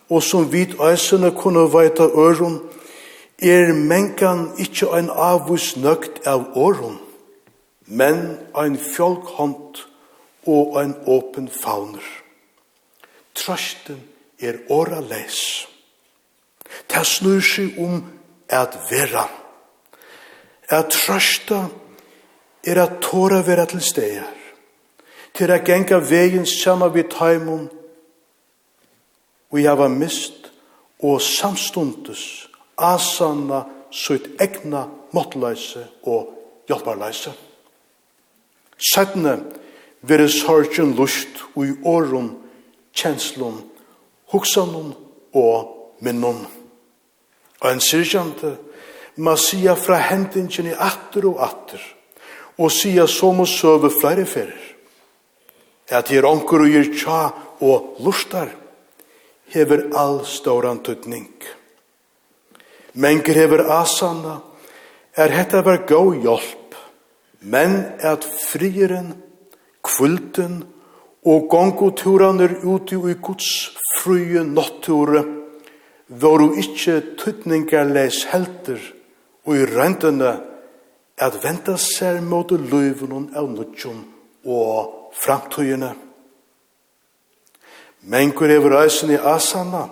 og 0.10 0.22
som 0.24 0.46
vit 0.52 0.78
æsene 0.80 1.34
kunne 1.36 1.66
veita 1.74 2.06
øron, 2.06 2.60
er 3.42 3.74
mengan 3.74 4.52
ikkje 4.62 4.92
ein 4.96 5.10
avus 5.10 5.74
nøgt 5.76 6.28
av 6.28 6.54
åron, 6.56 7.00
men 7.86 8.38
ein 8.56 8.78
fjolkhånd 8.78 9.82
og 10.48 10.78
ein 10.80 10.96
åpen 11.06 11.50
fauner. 11.50 12.23
Trøsten 13.36 14.02
er 14.40 14.60
åra 14.70 15.02
leis. 15.02 15.68
Det 16.90 17.06
snur 17.06 17.42
seg 17.42 17.78
om 17.82 18.02
at 18.50 18.76
vera. 18.90 19.28
At 20.70 20.94
trøsta 20.94 21.66
er 22.64 22.82
at 22.82 23.00
tåra 23.02 23.42
vera 23.46 23.66
til 23.66 23.82
stegar. 23.82 24.34
Til 25.34 25.52
a 25.52 25.58
genga 25.58 25.98
vegin 25.98 26.46
sama 26.46 26.88
vi 26.94 27.04
taimum 27.10 27.70
vi 29.54 29.66
hava 29.66 29.88
mist 29.88 30.50
og 31.00 31.22
samstundes 31.22 32.48
asanna 32.78 33.64
sutt 33.94 34.26
egna 34.42 34.88
måttleise 35.14 35.86
og 36.10 36.32
hjelparleise. 36.70 37.34
Sættene 38.78 39.36
veres 40.02 40.40
sorgen 40.42 40.96
lust 40.98 41.44
og 41.56 41.68
i 41.68 41.76
åren 41.86 42.32
kjenslun, 42.94 43.62
hoksanun 44.32 44.94
og 45.34 45.98
minnun. 46.02 46.46
Og 47.62 47.72
en 47.72 47.82
syrkjante 47.82 48.56
ma 49.18 49.36
sia 49.38 49.76
fra 49.76 50.00
hendingen 50.10 50.72
i 50.72 50.76
atter 50.78 51.28
og 51.30 51.42
atter, 51.46 51.82
og 52.58 52.72
sia 52.72 53.08
som 53.08 53.42
og 53.44 53.50
søve 53.50 53.92
flere 53.94 54.26
ferir. 54.26 54.60
At 55.90 56.10
her 56.10 56.26
onkur 56.26 56.64
og 56.66 56.72
gir 56.72 56.90
tja 56.96 57.28
og 57.62 58.00
lustar, 58.04 58.50
hever 59.54 59.90
all 59.96 60.24
ståran 60.26 60.82
tutning. 60.84 61.30
Menker 62.94 63.34
hever 63.34 63.66
asana, 63.82 64.40
er 65.16 65.30
hetta 65.30 65.62
var 65.62 65.84
gau 65.88 66.14
hjelp, 66.14 66.76
men 67.42 67.84
at 68.00 68.26
frieren, 68.26 69.14
kvulten 69.84 70.64
og 71.26 71.48
gonguturaner 71.50 72.58
uti 72.64 72.96
ui 73.00 73.16
Guds 73.22 73.72
frye 74.00 74.44
natture 74.44 75.24
varu 76.08 76.52
ikkje 76.60 76.74
ikkje 76.74 77.16
tydningarleis 77.20 78.24
helter 78.32 78.80
og 79.46 79.56
i 79.58 79.66
røyndene 79.66 80.34
at 81.24 81.38
venta 81.44 81.78
seg 81.80 82.22
mot 82.26 82.52
løyvene 82.52 83.30
av 83.38 83.50
nutjon 83.52 84.02
og 84.44 85.12
framtøyene. 85.16 85.94
Men 88.04 88.34
hvor 88.36 88.52
er 88.52 88.66
reisen 88.68 89.14
i 89.14 89.20
Asana 89.20 89.88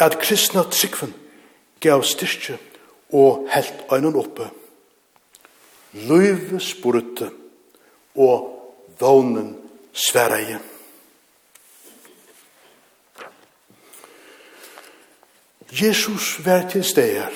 at 0.00 0.16
kristna 0.22 0.64
tryggven 0.64 1.12
gav 1.80 2.02
styrkje 2.02 2.56
og 3.12 3.48
helt 3.52 3.84
øynene 3.92 4.18
oppe. 4.18 4.48
Løyve 5.92 6.60
spurte 6.62 7.28
og 8.14 8.46
vånen 9.00 9.56
sveraði. 10.00 10.58
Jesus 15.70 16.40
var 16.46 16.66
til 16.70 16.84
stegar. 16.84 17.34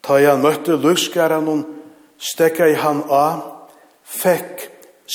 Ta 0.00 0.16
han 0.22 0.40
møtte 0.40 0.78
løgskaran 0.78 1.48
og 1.50 1.64
stekka 2.22 2.70
i 2.70 2.78
han 2.80 3.02
av, 3.12 3.42
fekk 4.06 4.64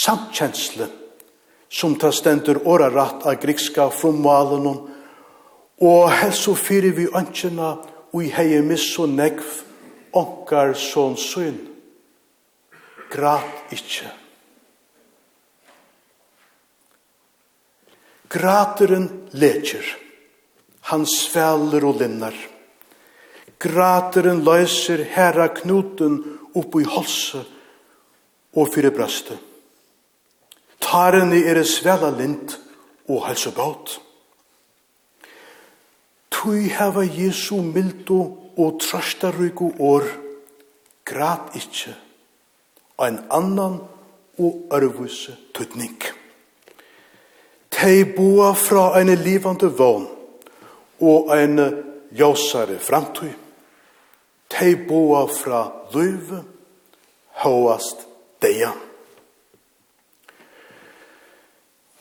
samtkjensle, 0.04 0.90
som 1.72 1.96
ta 1.98 2.12
stendur 2.12 2.62
årarat 2.68 3.26
av 3.26 3.40
grikska 3.42 3.88
frumvalen 3.96 4.68
og 5.82 6.12
helso 6.14 6.54
fyrir 6.54 6.94
vi 7.00 7.08
ønskjena 7.10 7.74
og 8.12 8.24
i 8.24 8.30
hei 8.36 8.62
miss 8.62 8.92
og 9.00 9.10
negv 9.16 9.62
onkar 10.14 10.76
sånn 10.78 11.16
syn. 11.18 11.56
Grat 13.12 13.72
ikkje. 13.74 14.21
Grateren 18.32 19.10
leker. 19.32 19.84
Han 20.92 21.06
sveller 21.06 21.84
og 21.86 22.00
linnar. 22.00 22.36
Grateren 23.62 24.40
løyser 24.46 25.04
herra 25.14 25.50
knuten 25.54 26.16
opp 26.58 26.78
i 26.80 26.86
holse 26.88 27.42
og 28.56 28.72
fyrir 28.72 28.94
brøste. 28.96 29.36
Tarene 30.82 31.42
er 31.44 31.60
er 31.60 31.68
svela 31.68 32.10
lint 32.16 32.56
og 33.08 33.28
helsebåt. 33.28 34.00
Tui 36.32 36.72
heva 36.72 37.04
Jesu 37.04 37.62
mildo 37.62 38.22
og 38.58 38.80
trastarygu 38.82 39.74
år. 39.80 40.08
Grat 41.06 41.56
ikkje. 41.56 41.94
Ein 43.00 43.20
annan 43.30 43.82
og 44.38 44.68
ørvuse 44.72 45.38
tutning. 45.54 46.21
Tei 47.82 48.04
boa 48.06 48.54
fra 48.54 48.92
ein 48.94 49.10
livande 49.24 49.66
vogn 49.74 50.04
og 51.02 51.32
ein 51.34 51.58
ljósare 52.14 52.78
framtøy. 52.78 53.32
Tei 54.54 54.76
boa 54.86 55.24
fra 55.26 55.64
løyve, 55.90 56.44
hoast 57.42 58.06
deia. 58.38 58.70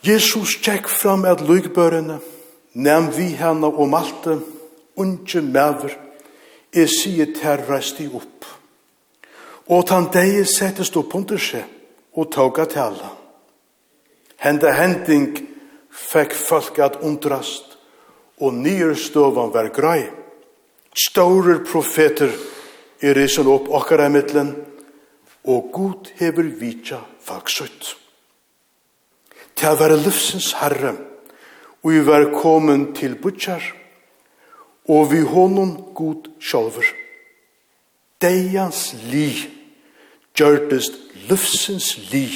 Jesus 0.04 0.58
tjekk 0.60 0.92
fram 0.92 1.24
at 1.24 1.40
løgbørene, 1.48 2.20
nem 2.76 3.08
vi 3.16 3.32
henne 3.40 3.72
og 3.72 3.88
malte, 3.88 4.36
unge 5.00 5.40
mever, 5.40 5.96
er 6.76 6.92
sige 6.92 7.32
ter 7.40 7.64
reist 7.72 8.04
i 8.04 8.10
opp. 8.12 8.44
Og 9.72 9.86
tan 9.88 10.12
deie 10.12 10.44
settes 10.44 10.92
opp 10.92 11.16
under 11.16 11.40
seg, 11.40 11.64
og 12.12 12.28
tåga 12.28 12.68
tala. 12.68 13.14
Henda 14.44 14.76
hending 14.76 15.49
fekk 15.90 16.35
folk 16.35 16.79
at 16.79 17.00
undrast, 17.03 17.76
og 18.40 18.55
nyrstøvan 18.55 19.53
var 19.53 19.68
grei. 19.74 20.09
Staurer 20.96 21.62
profeter 21.66 22.33
er 23.00 23.16
risen 23.16 23.48
opp 23.50 23.68
okkar 23.68 24.07
av 24.07 24.14
mittlen, 24.14 24.55
og 25.48 25.70
god 25.72 26.11
hever 26.20 26.50
vitja 26.61 27.00
falksutt. 27.24 27.94
Til 29.57 29.76
var 29.76 29.94
livsens 29.96 30.53
herre, 30.61 30.94
og 31.83 31.92
vi 31.92 32.03
var 32.07 32.31
kommet 32.35 32.94
til 32.96 33.16
butjar, 33.20 33.62
og 34.88 35.12
vi 35.12 35.20
honom 35.24 35.76
god 35.94 36.29
sjolver. 36.40 36.87
Deians 38.20 38.90
li, 39.12 39.31
gjørtest 40.37 40.96
livsens 41.29 41.94
li, 42.12 42.26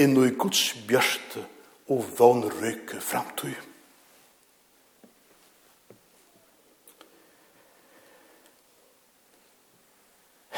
inn 0.00 0.16
i 0.20 0.32
Guds 0.36 0.72
bjørste 0.88 1.44
og 1.88 2.04
vånrykke 2.18 3.00
framtøy. 3.00 3.54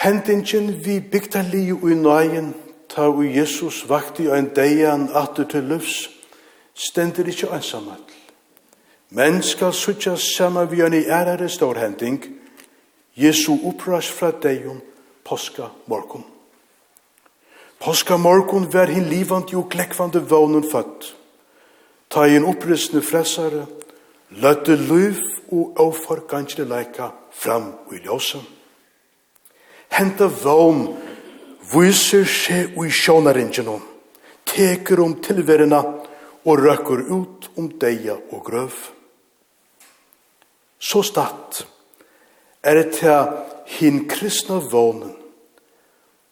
Hendingen 0.07 0.85
vi 0.85 1.01
bygta 1.01 1.43
li 1.43 1.73
og 1.73 1.91
i 1.91 1.95
nøyen, 1.95 2.53
ta 2.89 3.09
og 3.11 3.25
Jesus 3.27 3.89
vakti 3.89 4.29
og 4.31 4.39
en 4.39 4.53
deian 4.55 5.09
atur 5.15 5.49
til 5.51 5.67
løvs, 5.67 5.97
stendur 6.75 7.27
ikkje 7.27 7.51
ansamall. 7.57 8.05
Men 9.11 9.43
skal 9.43 9.75
suttja 9.75 10.17
sama 10.17 10.65
vi 10.65 10.85
an 10.85 10.95
i 10.95 11.09
ærare 11.11 11.49
stårhending, 11.49 12.23
Jesu 13.17 13.57
oppras 13.65 14.07
fra 14.13 14.31
deion 14.31 14.81
påska 15.25 15.71
morgon. 15.87 16.25
Påska 17.79 18.17
morgon 18.17 18.71
var 18.71 18.87
hin 18.87 19.09
livant 19.09 19.53
jo 19.53 19.67
glekvande 19.71 20.21
vånen 20.21 20.63
født. 20.71 21.16
Ta 22.09 22.27
i 22.27 22.37
en 22.37 22.47
opprystende 22.49 23.03
fressare, 23.05 23.67
løtte 24.43 24.77
liv 24.77 25.19
og 25.53 25.79
avforgansle 25.81 26.67
leika 26.69 27.11
fram 27.35 27.73
i 27.95 28.01
ljøsen. 28.05 28.43
Henta 29.97 30.29
vogn 30.29 30.89
viser 31.73 32.27
seg 32.29 32.77
i 32.79 32.91
sjånaringen 32.91 33.71
om, 33.71 33.83
teker 34.47 35.01
om 35.03 35.17
tilverina 35.23 35.83
og 36.47 36.63
røkker 36.63 37.07
ut 37.11 37.49
om 37.59 37.71
deia 37.81 38.17
og 38.31 38.43
grøv. 38.47 38.75
Så 40.79 41.03
statt 41.07 41.65
er 42.63 42.79
det 42.79 42.99
til 42.99 43.31
hin 43.79 44.05
kristna 44.11 44.59
vånen 44.71 45.15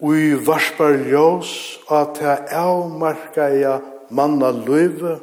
og 0.04 0.18
i 0.18 0.34
varspar 0.46 0.98
ljós 1.08 1.50
at 1.92 2.20
jeg 2.20 2.48
avmarka 2.58 3.48
jeg 3.54 4.10
manna 4.14 4.50
løyve 4.52 5.16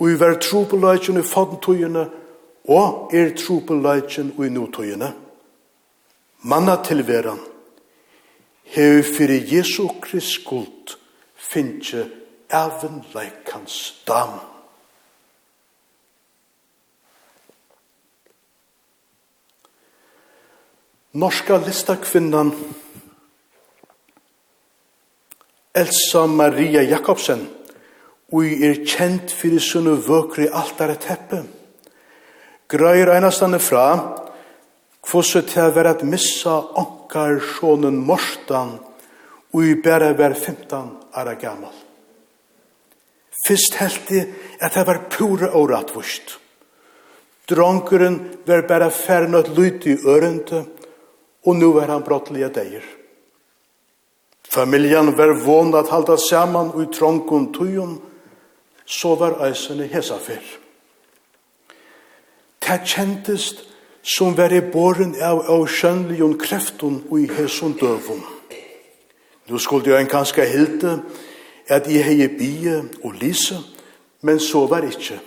og 0.00 0.10
i 0.10 0.16
vær 0.16 0.38
trupeløyken 0.40 1.20
i 1.20 1.26
fagntøyene, 1.26 2.06
og 2.68 3.10
er 3.14 3.34
trupeløyken 3.36 4.32
i 4.40 4.48
notøyene. 4.48 5.12
Manna 6.42 6.76
tilveran, 6.84 7.40
hev 8.64 9.02
fyrir 9.04 9.44
Jesu 9.56 9.88
Krist 10.00 10.40
skuld, 10.40 10.96
finnje 11.36 12.06
even 12.50 13.02
leikans 13.14 14.02
dam. 14.08 14.40
Norska 21.12 21.58
listakvinnan 21.58 22.52
Elsa 25.74 26.26
Maria 26.26 26.82
Jakobsen 26.82 27.59
Ui 28.32 28.60
er 28.62 28.84
kjent 28.86 29.32
fyrir 29.34 29.62
sunnu 29.62 29.96
vøkri 30.06 30.46
altare 30.46 30.94
teppe. 31.02 31.42
Grøyr 32.70 33.10
einastande 33.10 33.58
fra, 33.58 33.86
kvossu 35.02 35.40
til 35.42 35.64
a 35.64 35.70
vera 35.74 35.96
at 35.96 36.04
missa 36.06 36.60
onkar 36.78 37.40
sjonen 37.42 37.96
morstan, 38.06 38.76
ui 39.52 39.74
bæra 39.82 40.12
vera 40.14 40.34
15 40.34 40.92
ara 41.18 41.34
gammal. 41.34 41.74
Fyrst 43.46 43.80
helti 43.80 44.20
at 44.60 44.76
det 44.76 44.86
var 44.86 45.06
pura 45.10 45.50
åratvust. 45.56 46.36
Dronkeren 47.50 48.20
var 48.46 48.62
bæra 48.68 48.90
færre 48.94 49.38
at 49.38 49.50
lyte 49.56 49.90
i 49.90 49.96
ørende, 50.06 50.64
og 51.46 51.56
nu 51.56 51.72
var 51.72 51.90
han 51.90 52.02
brottlige 52.06 52.48
deir. 52.54 52.84
Familjan 54.44 55.16
var 55.18 55.34
vond 55.44 55.74
at 55.74 55.90
halda 55.90 56.16
saman 56.16 56.70
ui 56.74 56.86
trongun 56.86 57.52
tujum, 57.52 58.00
så 58.90 59.14
var 59.14 59.38
eisene 59.46 59.86
hesa 59.86 60.18
fyr. 60.18 60.42
Det 62.60 62.80
kjentest 62.86 63.62
som 64.02 64.34
var 64.36 64.52
i 64.52 64.60
båren 64.60 65.14
av 65.22 65.44
avskjønligen 65.52 66.36
kreften 66.40 67.02
og 67.10 67.20
i 67.20 67.28
hesun 67.30 67.76
døvun. 67.78 68.22
Nå 69.48 69.58
skulle 69.58 69.92
jeg 69.92 70.02
en 70.02 70.10
kanskje 70.10 70.46
hilde 70.46 70.98
at 71.70 71.86
jeg 71.86 72.04
hei 72.04 72.28
bie 72.34 72.80
og 73.04 73.14
lise, 73.20 73.58
men 74.22 74.40
så 74.40 74.66
var 74.66 74.86
ikkje. 74.86 75.20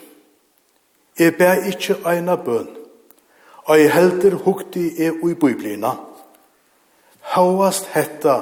Jeg 1.19 1.35
bæ 1.37 1.51
ikkje 1.71 2.01
eina 2.09 2.35
bøn, 2.35 2.67
og 3.65 3.79
jeg 3.79 3.93
helder 3.93 4.35
hukti 4.43 4.89
jeg 4.97 5.23
ui 5.23 5.33
biblina. 5.33 5.95
Hauast 7.35 7.87
hetta 7.93 8.41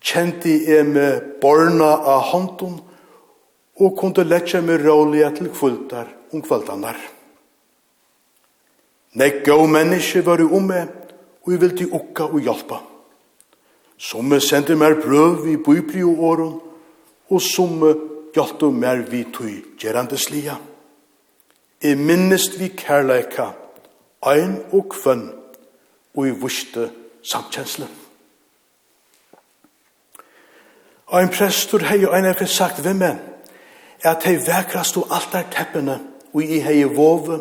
kjente 0.00 0.52
jeg 0.68 0.86
med 0.86 1.40
borna 1.40 1.90
av 1.96 2.20
hånden, 2.30 2.78
og 3.78 3.94
kunde 3.98 4.24
letja 4.26 4.60
meg 4.60 4.82
rålige 4.84 5.30
til 5.36 5.50
kvultar 5.54 6.10
om 6.32 6.42
kvultanar. 6.42 6.98
Nei, 9.18 9.30
gau 9.44 9.66
menneske 9.66 10.24
var 10.26 10.42
om 10.44 10.66
meg, 10.68 10.90
og 11.44 11.52
jeg 11.52 11.60
vildi 11.62 11.86
ukka 11.86 12.28
og 12.28 12.42
hjelpa. 12.44 12.80
Somme 13.98 14.40
sendte 14.40 14.76
mer 14.78 14.98
brøv 15.00 15.46
i 15.50 15.56
bøybri 15.56 16.04
og 16.06 16.24
åren, 16.30 16.52
og 17.30 17.42
somme 17.42 17.94
hjelpte 18.34 18.70
mer 18.70 19.02
vi 19.10 19.24
tøy 19.32 19.54
gerandeslia. 19.80 20.58
Jeg 21.82 21.98
minnest 21.98 22.58
vi 22.60 22.68
kærleika, 22.74 23.52
ein 24.26 24.58
og 24.72 24.90
kvønn, 24.90 25.30
og 26.18 26.26
i 26.26 26.34
vuste 26.34 26.90
samkjensle. 27.22 27.86
Ein 31.14 31.30
prestur 31.32 31.86
hei 31.88 32.04
og 32.04 32.16
ein 32.16 32.26
er 32.26 32.46
sagt, 32.46 32.82
hvem 32.82 33.02
er? 33.02 33.16
at 34.02 34.22
hei 34.26 34.36
vekrast 34.46 34.96
og 35.00 35.10
altarteppene 35.10 35.98
og 36.32 36.42
i 36.42 36.60
hei 36.62 36.84
vove, 36.84 37.40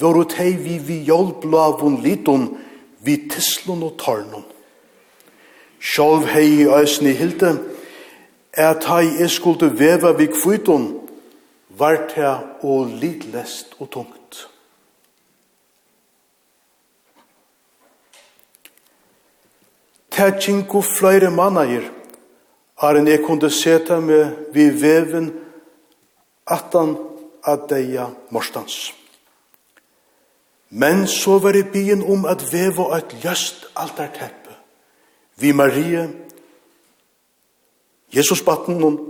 vore 0.00 0.26
hei 0.36 0.54
vi 0.58 0.78
vi 0.78 1.02
jolblavun 1.06 2.00
liton, 2.02 2.48
vi 3.04 3.16
tislun 3.30 3.82
og 3.86 3.98
tarnun. 4.00 4.46
Sjolv 5.78 6.26
hei 6.32 6.64
i 6.64 6.66
æsni 6.66 7.12
hilde, 7.14 7.58
at 8.52 8.86
hei 8.88 9.20
jeg 9.20 9.30
skulde 9.30 9.70
veva 9.78 10.14
vi 10.18 10.26
kvitun, 10.32 10.88
vart 11.78 12.16
hei 12.16 12.34
og 12.62 12.90
lidlest 13.00 13.76
og 13.78 13.90
tungt. 13.90 14.48
Tætjinko 20.14 20.80
fløyre 20.80 21.30
mannager, 21.30 21.90
er 22.82 22.98
en 22.98 23.08
jeg 23.08 23.22
kunde 23.22 23.50
seta 23.50 24.00
med 24.00 24.52
vi 24.54 24.68
veven 24.82 25.43
atan 26.46 26.96
at 27.44 27.68
deia 27.68 28.10
morstans. 28.30 28.92
Men 30.70 31.06
så 31.06 31.38
var 31.38 31.52
det 31.52 31.72
byen 31.72 32.02
om 32.02 32.24
at 32.26 32.42
veva 32.52 32.96
et 32.98 33.12
ljøst 33.22 33.68
altarteppe 33.76 34.44
vi 35.36 35.52
Marie, 35.52 36.08
Jesus 38.14 38.42
batten 38.46 38.82
og 38.86 39.00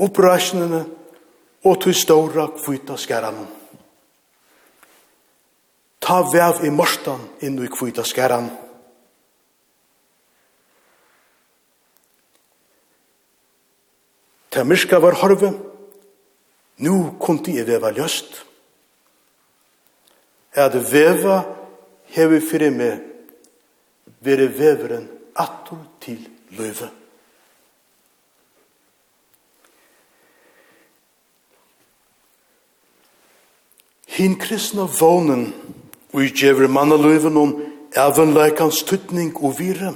opprasjonene 0.00 0.84
og 1.68 1.80
til 1.82 1.94
ståra 1.94 2.46
kvita 2.56 2.96
skæran 2.96 3.42
Ta 6.00 6.22
vev 6.32 6.62
i 6.64 6.70
morstan 6.72 7.20
inn 7.44 7.58
i 7.60 7.68
kvita 7.68 8.04
skæran 8.06 8.48
Ta 14.48 14.64
myrska 14.64 14.96
var 14.98 15.18
horve, 15.20 15.52
Nu 16.78 17.16
kunti 17.20 17.56
jeg 17.56 17.66
veva 17.66 17.90
løst. 17.90 18.44
At 20.54 20.74
veva 20.92 21.42
hevi 22.14 22.40
fyrir 22.42 22.74
meg 22.74 23.04
vere 24.24 24.48
veveren 24.50 25.08
atur 25.38 25.82
til 26.02 26.22
løyve. 26.54 26.88
Hin 34.18 34.34
kristna 34.38 34.88
vånen 34.98 35.52
ui 36.14 36.32
djever 36.34 36.66
mannaløven 36.66 37.36
om 37.36 37.54
evenleikans 37.94 38.82
tuttning 38.82 39.36
og 39.36 39.58
vire 39.60 39.92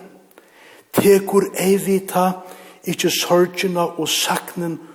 tekur 0.95 1.49
eivita 1.59 2.28
ikkje 2.87 3.11
sorgina 3.16 3.89
og 3.97 4.09
saknen 4.09 4.78
og 4.78 4.91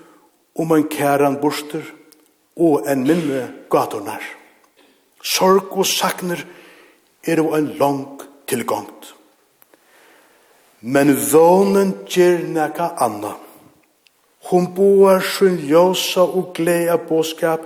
om 0.57 0.71
en 0.71 0.87
kæran 0.89 1.39
borster 1.41 1.85
og 2.57 2.87
en 2.89 3.03
minne 3.07 3.43
gatornar. 3.69 4.23
Sorg 5.21 5.77
og 5.77 5.85
sakner 5.85 6.43
er 7.23 7.41
jo 7.41 7.53
en 7.55 7.73
lang 7.79 8.21
tilgångt. 8.47 9.13
Men 10.81 11.15
vånen 11.31 11.93
gjer 12.09 12.45
nekka 12.47 12.93
anna. 13.01 13.33
Hon 14.49 14.69
boar 14.75 15.21
sin 15.21 15.57
ljósa 15.67 16.23
og 16.23 16.53
gleda 16.55 16.97
båskap 16.97 17.65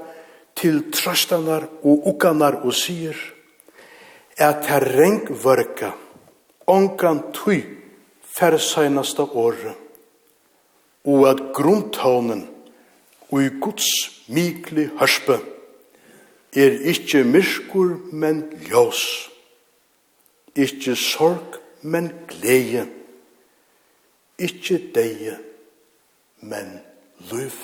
til 0.56 0.88
trøstanar 0.92 1.68
og 1.84 2.08
ukanar 2.10 2.62
og 2.66 2.74
sier 2.74 3.18
at 4.38 4.66
her 4.66 4.86
reng 4.98 5.28
vörka 5.44 5.92
ongan 6.68 7.22
tui 7.34 7.62
færsainasta 8.24 9.24
året 9.24 9.76
og 11.06 11.28
at 11.30 11.40
grunntonen 11.54 12.48
og 13.32 13.44
i 13.44 13.50
Guds 13.62 13.88
mikli 14.28 14.90
hørspe, 15.00 15.40
er 16.56 16.80
ikkje 16.92 17.24
myrskur, 17.24 17.96
men 18.12 18.44
ljós, 18.68 19.04
ikkje 20.56 20.96
sorg, 21.00 21.60
men 21.82 22.12
gleie, 22.28 22.84
ikkje 24.40 24.82
deie, 24.96 25.38
men 26.44 26.74
løv. 27.32 27.56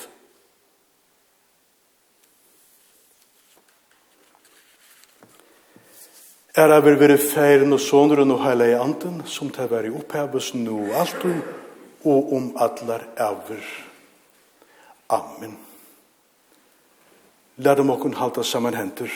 Er 6.57 6.71
av 6.73 6.87
er 6.89 6.95
vere 6.97 7.19
feiren 7.21 7.75
og 7.75 7.81
soneren 7.83 8.31
og 8.33 8.39
heile 8.41 8.71
i 8.71 8.77
anden, 8.79 9.19
som 9.29 9.51
til 9.53 9.69
veri 9.69 9.91
være 9.91 10.71
og 10.71 10.95
alt 10.95 11.27
og 12.03 12.33
om 12.33 12.55
atler 12.57 13.03
avver. 13.17 13.86
Amen. 15.09 15.55
Lær 17.57 17.75
dem 17.75 17.89
okkun 17.89 18.13
halda 18.13 18.43
saman 18.43 18.75
hendur. 18.75 19.11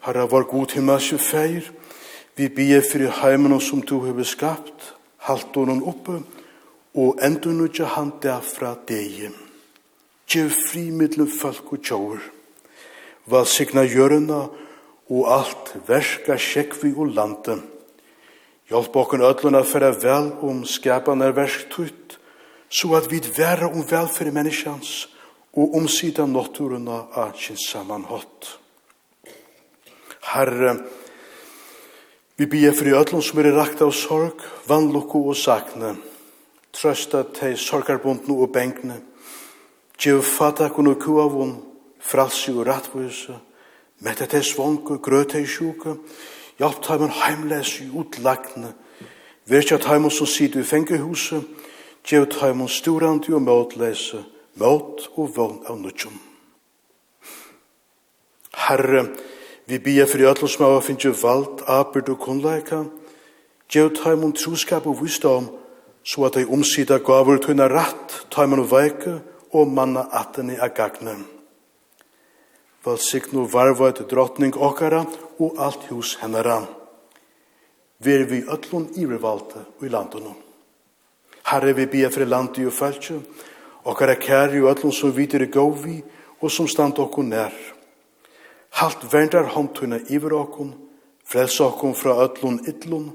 Herra, 0.00 0.26
var 0.30 0.46
god 0.48 0.72
himmelske 0.72 1.18
feir, 1.18 1.66
vi 2.36 2.48
bier 2.48 2.82
fyrir 2.86 3.10
heimen 3.20 3.58
som 3.60 3.82
du 3.82 3.98
hefur 4.06 4.24
skapt, 4.24 4.94
halt 5.26 5.54
honom 5.54 5.82
oppe, 5.90 6.20
og 6.94 7.18
endur 7.22 7.52
nudja 7.52 7.90
han 7.96 8.12
derfra 8.22 8.76
degi. 8.88 9.32
Gjev 10.28 10.52
fri 10.52 10.88
middelen 10.90 11.28
folk 11.28 11.72
og 11.72 11.82
tjóur. 11.82 12.22
Val 13.26 13.46
signa 13.46 13.82
jörna 13.84 14.46
og 15.08 15.28
alt 15.32 15.74
verska 15.88 16.36
sjekvi 16.38 16.94
og 16.94 17.14
lande. 17.16 17.58
Hjálp 18.68 18.96
okkun 19.00 19.24
öllun 19.24 19.56
að 19.56 19.70
færa 19.70 19.90
vel 19.96 20.30
om 20.44 20.64
skapanar 20.68 21.32
versktutt, 21.36 22.17
så 22.68 22.94
at 22.96 23.10
vi 23.10 23.20
være 23.36 23.70
om 23.70 23.84
velferd 23.90 24.32
menneskjans 24.32 25.08
og 25.58 25.74
omsida 25.76 26.26
notturuna 26.26 27.02
av 27.16 27.36
sin 27.40 27.56
samanhått. 27.56 28.58
Herre, 30.28 30.76
vi 32.36 32.46
bier 32.46 32.76
fri 32.76 32.92
ødlom 32.94 33.22
som 33.24 33.40
er 33.40 33.54
rakt 33.56 33.80
av 33.82 33.92
sorg, 33.96 34.44
vannlokko 34.68 35.24
og 35.32 35.36
sakne, 35.36 35.96
trøsta 36.72 37.24
til 37.34 37.56
sorgarbundene 37.58 38.36
og 38.36 38.52
bengne, 38.52 39.00
Gjev 39.98 40.22
fatak 40.22 40.76
og 40.78 41.00
kuavun, 41.02 41.56
fralsi 41.98 42.52
og 42.54 42.68
rattvise, 42.68 43.34
mette 44.06 44.26
til 44.30 44.44
svonke, 44.46 45.00
grøte 45.02 45.40
i 45.42 45.46
sjuke, 45.46 45.96
hjelp 46.58 46.78
taimen 46.86 47.10
heimlesi 47.10 47.88
utlagne, 47.90 48.70
virkja 49.50 49.80
taimen 49.82 50.10
som 50.14 50.30
sidu 50.30 50.60
i 50.60 50.64
fengehuset, 50.64 51.42
Gjev 52.08 52.24
taimon 52.32 52.70
sturandi 52.72 53.34
og 53.36 53.42
møtlese, 53.44 54.22
møt 54.56 55.10
og 55.20 55.34
vogn 55.36 55.58
av 55.68 55.76
nudjum. 55.76 56.14
Herre, 58.56 59.02
vi 59.68 59.76
bia 59.76 60.06
fyrir 60.08 60.30
öllum 60.30 60.48
som 60.48 60.64
av 60.70 60.80
finnju 60.86 61.12
vald, 61.20 61.60
abyrd 61.68 62.08
og 62.14 62.22
kunnleika, 62.22 62.86
gjev 63.68 63.92
taimon 64.00 64.32
truskap 64.32 64.88
og 64.88 65.02
visdom, 65.02 65.50
så 66.00 66.24
at 66.30 66.40
ei 66.40 66.48
omsida 66.48 66.96
gavur 67.04 67.42
tunna 67.44 67.68
ratt, 67.68 68.22
taimon 68.32 68.64
veike, 68.64 69.18
og 69.52 69.68
manna 69.68 70.08
atteni 70.12 70.56
agagne. 70.56 71.18
Valsign 72.84 73.36
og 73.36 73.52
varva 73.52 73.92
etter 73.92 74.08
drottning 74.08 74.56
okkara 74.56 75.04
og 75.38 75.60
alt 75.60 75.88
hus 75.92 76.16
hennara. 76.22 76.62
Ver 78.00 78.28
vi 78.30 78.44
öllum 78.48 78.88
ivervalde 78.96 79.66
i 79.82 79.92
landunum. 79.92 80.47
Herre, 81.48 81.72
vi 81.72 81.86
ber 81.86 82.10
fri 82.12 82.26
landi 82.28 82.66
og 82.68 82.74
følge, 82.76 83.22
og 83.84 83.96
kjære 83.96 84.16
kæri 84.20 84.60
og 84.60 84.70
ætlom 84.74 84.92
som 84.92 85.14
videre 85.16 85.46
gav 85.48 85.70
vi, 85.84 86.02
og 86.40 86.50
som 86.50 86.68
stand 86.68 86.98
okkur 87.00 87.24
nær. 87.24 87.54
Halt 88.76 89.06
vendar 89.12 89.48
håndtuna 89.54 89.98
iver 90.10 90.34
okkur, 90.36 90.74
frels 91.24 91.60
okkur 91.60 91.94
fra 91.96 92.18
ætlom 92.26 92.58
ytlom, 92.68 93.06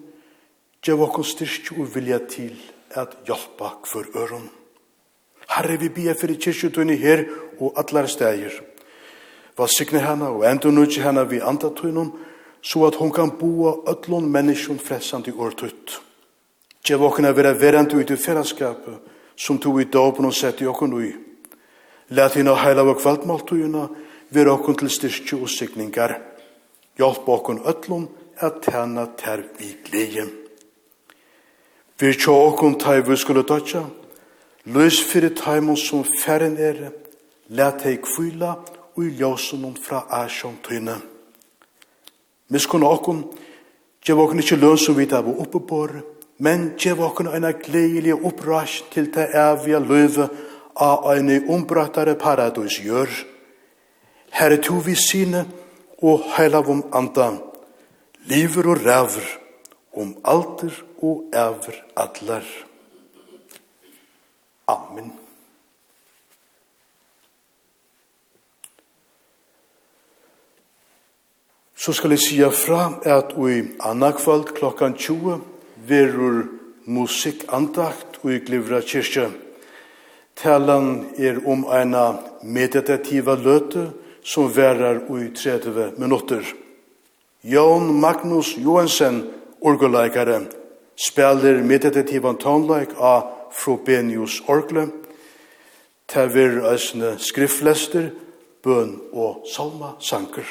gjev 0.82 1.04
okkur 1.06 1.24
styrst 1.24 1.70
og 1.78 1.96
vilja 1.96 2.20
til 2.30 2.58
at 2.92 3.14
hjelpa 3.28 3.70
hver 3.92 4.10
øron. 4.18 4.50
Herre, 5.50 5.78
vi 5.78 5.90
ber 5.90 6.18
for 6.18 6.34
kyrkjutunni 6.34 6.96
her 6.98 7.26
og 7.60 7.78
allar 7.78 8.08
stegir. 8.08 8.64
Valsikne 9.58 10.00
henne 10.02 10.32
og 10.34 10.48
endunutje 10.50 11.04
henne 11.04 11.30
vi 11.30 11.40
andatunum, 11.40 12.16
så 12.62 12.88
at 12.88 12.96
hon 12.96 13.12
kan 13.12 13.32
boa 13.38 13.76
öllum 13.94 14.26
menneskjum 14.26 14.80
frelsandi 14.80 15.32
årtutt. 15.32 16.02
Gjev 16.84 17.04
okken 17.04 17.30
vera 17.32 17.54
verant 17.56 17.94
ut 17.94 18.10
i 18.12 18.18
fellesskapet 18.20 19.00
som 19.40 19.58
tog 19.60 19.80
i 19.82 19.86
dopen 19.88 20.26
og 20.28 20.36
sett 20.36 20.62
i 20.62 20.68
okken 20.68 20.94
ui. 20.94 21.14
Læt 22.12 22.36
hina 22.36 22.58
heila 22.60 22.84
og 22.84 23.00
kvaltmaltugina 23.00 23.88
vera 24.36 24.52
okken 24.58 24.76
til 24.76 24.92
styrkje 24.92 25.40
og 25.40 25.50
sikningar. 25.50 26.18
Hjalp 27.00 27.30
okken 27.30 27.64
ötlun 27.64 28.10
at 28.38 28.62
tæna 28.62 29.06
ter 29.18 29.46
vi 29.58 29.76
glede. 29.86 30.28
Vi 32.00 32.14
tjå 32.14 32.34
okken 32.36 32.76
taivu 32.80 33.16
skulle 33.16 33.46
dødja, 33.48 33.86
løs 34.66 35.00
fyrir 35.04 35.32
taimon 35.36 35.78
som 35.78 36.04
færren 36.04 36.58
er, 36.58 36.90
læt 37.48 37.86
hei 37.88 37.96
kvila 38.02 38.58
og 38.96 39.06
i 39.06 39.14
ljósunum 39.22 39.78
fra 39.80 40.04
asjon 40.10 40.58
tøyne. 40.64 40.98
Miskun 42.50 42.84
okken, 42.84 43.24
gjev 44.04 44.20
okken 44.20 44.44
ikkje 44.44 44.60
løn 44.60 44.78
som 44.78 44.98
vi 44.98 45.08
da 45.08 45.22
var 45.24 45.40
oppe 45.46 45.64
men 46.44 46.74
gjev 46.76 47.00
okkur 47.06 47.30
eina 47.32 47.54
gleilig 47.56 48.16
opprasj 48.18 48.82
til 48.92 49.08
det 49.16 49.30
evige 49.40 49.80
løve 49.80 50.28
av 50.76 51.06
eina 51.14 51.40
umbrattare 51.48 52.18
paradis 52.20 52.82
gjør. 52.84 53.12
Herre 54.34 54.58
to 54.60 54.82
vi 54.84 54.96
sine 55.00 55.46
og 56.04 56.26
heila 56.36 56.60
om 56.68 56.84
anda, 56.92 57.30
liver 58.28 58.68
og 58.74 58.84
ræver, 58.84 59.30
om 59.96 60.16
alter 60.26 60.84
og 61.00 61.30
ever 61.32 61.80
allar. 61.96 62.48
Amen. 64.68 65.14
Så 71.76 71.94
skal 71.94 72.10
jeg 72.10 72.20
sige 72.20 72.52
fra 72.52 73.00
at 73.04 73.36
i 73.38 73.64
annakvald 73.80 74.44
klokkan 74.56 74.94
20 74.94 75.53
verur 75.88 76.46
musikandakt 76.86 78.20
og 78.24 78.32
i 78.34 78.40
glivra 78.44 78.82
kyrkja. 78.82 79.30
Talan 80.36 81.14
er 81.18 81.40
om 81.46 81.66
eina 81.70 82.06
meditativa 82.44 83.36
løte 83.38 83.92
som 84.24 84.50
verar 84.52 85.04
ui 85.10 85.30
30 85.36 86.00
minutter. 86.00 86.44
Jón 87.44 87.92
Magnus 88.00 88.56
Johansen, 88.58 89.28
orgeleikare, 89.62 90.42
spelar 90.96 91.62
meditativa 91.62 92.34
tonleik 92.40 92.96
av 92.98 93.52
Frobenius 93.52 94.40
Orgle, 94.48 94.88
tever 96.08 96.62
eisne 96.72 97.18
skriftlester, 97.20 98.12
bøn 98.64 98.96
og 99.12 99.44
salma 99.52 99.94
sanker. 100.00 100.48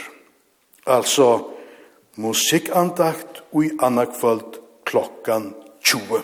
Altså, 0.86 1.48
musikandakt 2.16 3.42
ui 3.52 3.70
annakvöld 3.80 4.61
klokkan 4.84 5.54
20. 5.80 6.22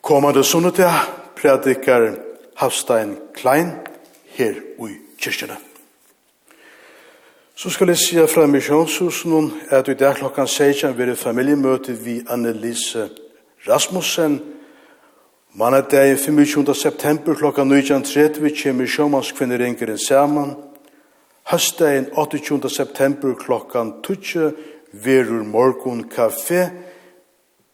Kommande 0.00 0.44
sunnedag 0.44 0.94
predikar 1.36 2.14
Havstein 2.54 3.16
Klein 3.34 3.70
her 4.34 4.54
i 4.88 4.96
kyrkjene. 5.18 5.56
Så 7.54 7.70
skal 7.70 7.88
jeg 7.88 7.98
si 7.98 8.16
fra 8.26 8.46
misjonshusen 8.46 9.52
at 9.70 9.88
i 9.88 9.94
dag 9.94 10.16
klokkan 10.16 10.46
16 10.46 10.98
vil 10.98 11.16
familiemøte 11.16 11.92
vi 11.92 12.22
Annelise 12.28 13.08
Rasmussen. 13.68 14.40
Mandag 15.54 16.18
25. 16.18 16.74
september 16.74 17.34
klokkan 17.34 17.72
19.30 17.72 18.62
kommer 18.62 18.86
sjåmannskvinnerinkeren 18.86 19.98
sammen. 19.98 20.56
Høstdagen 21.50 22.06
28. 22.12 22.70
september 22.70 23.34
klokkan 23.34 23.92
20 24.02 24.52
verur 24.92 25.44
morgun 25.44 26.04
kaffe 26.08 26.70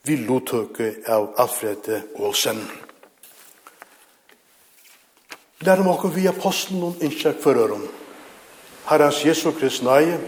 vi 0.04 0.16
lottøke 0.16 0.94
av 1.06 1.32
Alfred 1.36 1.90
Olsen. 2.16 2.60
Lærum 5.60 5.90
okkur 5.90 6.14
vi 6.14 6.26
apostlen 6.30 6.82
og 6.82 7.02
innskjæk 7.02 7.42
for 7.42 7.58
øren. 7.58 7.88
Herrens 8.88 9.24
Jesu 9.26 9.50
Krist 9.52 9.82
nøye 9.82 10.20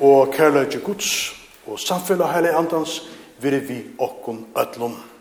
og 0.00 0.32
kærløyde 0.32 0.80
Guds 0.80 1.34
og 1.66 1.80
samfunnet 1.80 2.30
heilig 2.32 2.54
andans 2.56 3.00
vil 3.42 3.58
vi 3.68 3.82
okkur 3.98 4.38
ødlom. 4.56 5.11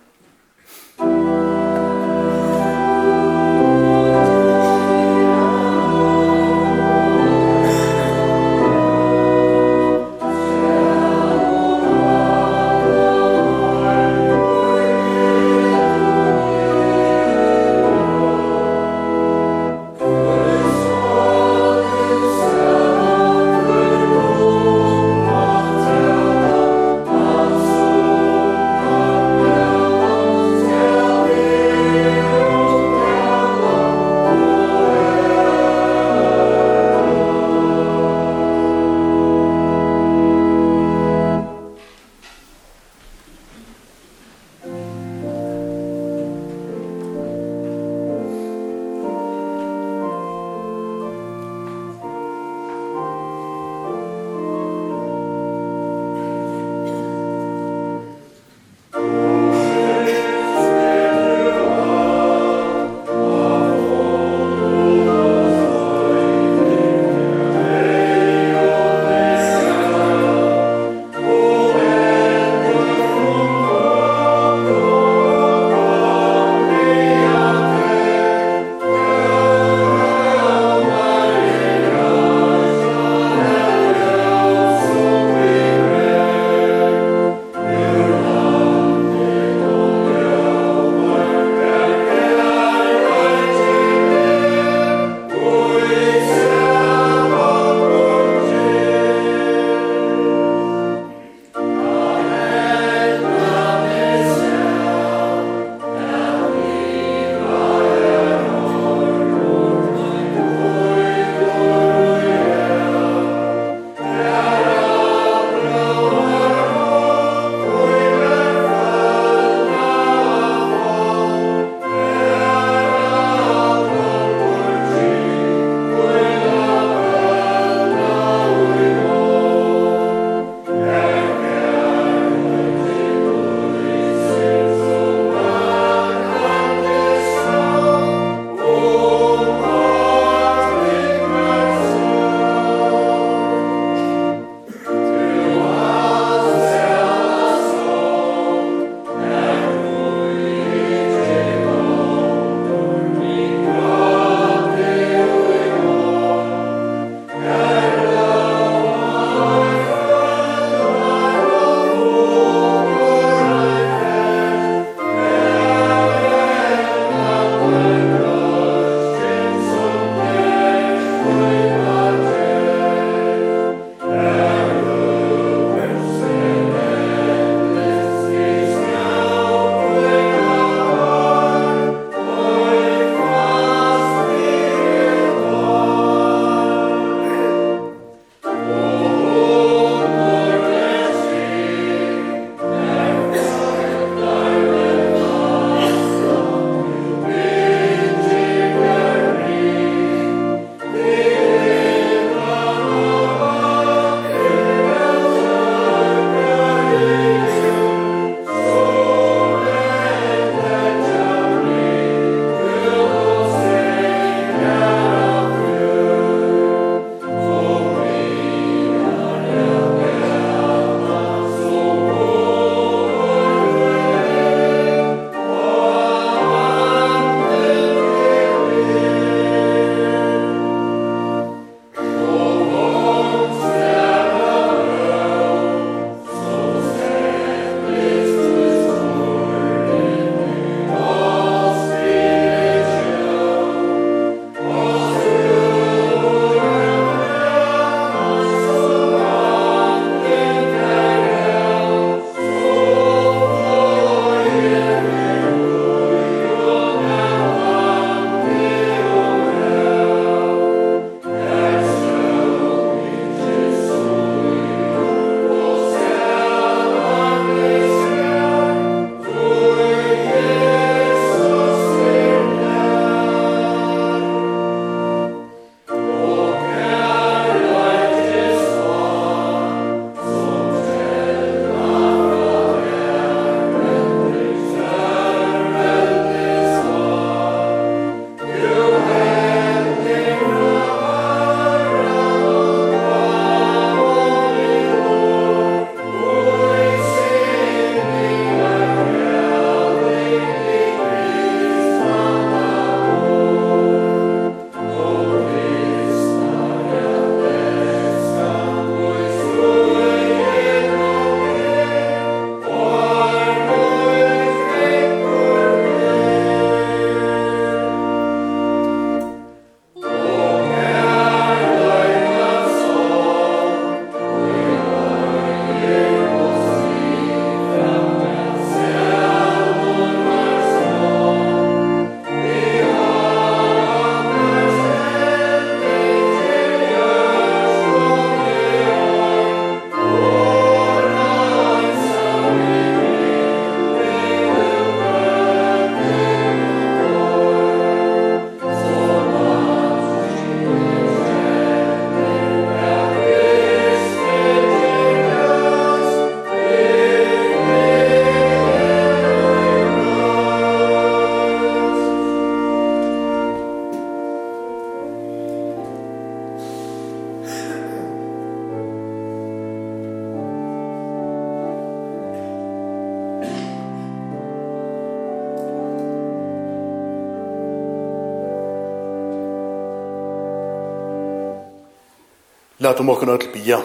Lat 382.82 383.00
om 383.00 383.10
åken 383.10 383.30
öll 383.30 383.48
bia. 383.54 383.82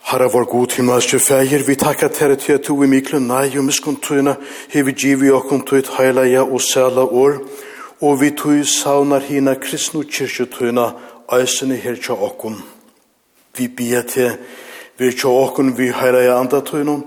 Herre 0.00 0.26
vår 0.28 0.44
god 0.44 0.74
himmelske 0.76 1.16
feir, 1.18 1.62
vi 1.64 1.76
takka 1.80 2.10
tere 2.12 2.36
til 2.36 2.58
at 2.58 2.68
du 2.68 2.82
i 2.84 2.88
miklu 2.90 3.22
nei 3.24 3.46
og 3.56 3.64
miskuntuina, 3.64 4.34
hevi 4.68 4.92
givi 4.92 5.32
okkum 5.32 5.62
tuit 5.64 5.88
heilaja 5.96 6.44
og 6.44 6.60
sæla 6.60 7.06
år, 7.22 7.40
og 8.04 8.20
vi 8.20 8.30
tøy 8.36 8.66
saunar 8.68 9.24
hina 9.30 9.56
kristnu 9.56 10.04
kyrkjutuina, 10.04 10.90
æsene 11.32 11.80
her 11.80 11.96
tja 11.96 12.20
okkum. 12.20 12.60
Vi 13.56 13.68
bia 13.68 14.02
til, 14.02 14.36
vi 14.98 15.08
tja 15.16 15.32
okkum 15.32 15.72
vi 15.72 15.88
heilaja 15.88 16.36
andatuinum, 16.36 17.06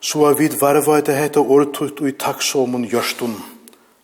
så 0.00 0.26
er 0.32 0.34
vi 0.34 0.50
varva 0.60 0.98
etter 0.98 1.14
heta 1.14 1.46
åretut 1.46 2.02
og 2.02 2.10
i 2.10 2.18
takksomun 2.18 2.90
gjørstum. 2.90 3.38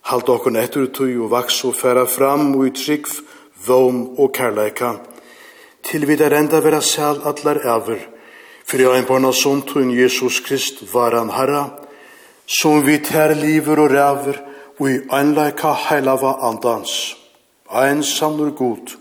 Halt 0.07 0.29
okkum 0.29 0.55
etter 0.55 0.87
tøy 0.87 1.17
og 1.19 1.33
vaks 1.35 1.65
og 1.67 1.75
færa 1.75 2.07
fram 2.07 2.53
og 2.55 2.69
i 2.69 2.77
tryggf, 2.85 3.19
vogn 3.67 4.15
og 4.17 4.33
kærleika, 4.33 4.91
til 5.83 6.07
vi 6.07 6.15
der 6.15 6.33
enda 6.37 6.59
vera 6.59 6.81
sæl 6.81 7.21
atlar 7.25 7.61
æver, 7.63 7.99
for 8.65 8.77
jeg 8.77 8.99
en 8.99 9.05
barna 9.05 9.31
sånn 9.31 9.63
Jesus 9.93 10.39
Krist 10.39 10.93
var 10.93 11.11
han 11.11 11.29
herra, 11.29 11.69
som 12.47 12.85
vi 12.85 12.97
tær 12.97 13.33
liver 13.35 13.79
og 13.79 13.91
ræver, 13.91 14.41
og 14.79 14.89
i 14.89 14.99
anleika 15.09 15.73
heilava 15.73 16.37
andans, 16.41 17.15
ein 17.71 18.03
samnur 18.03 18.51
god, 18.51 18.97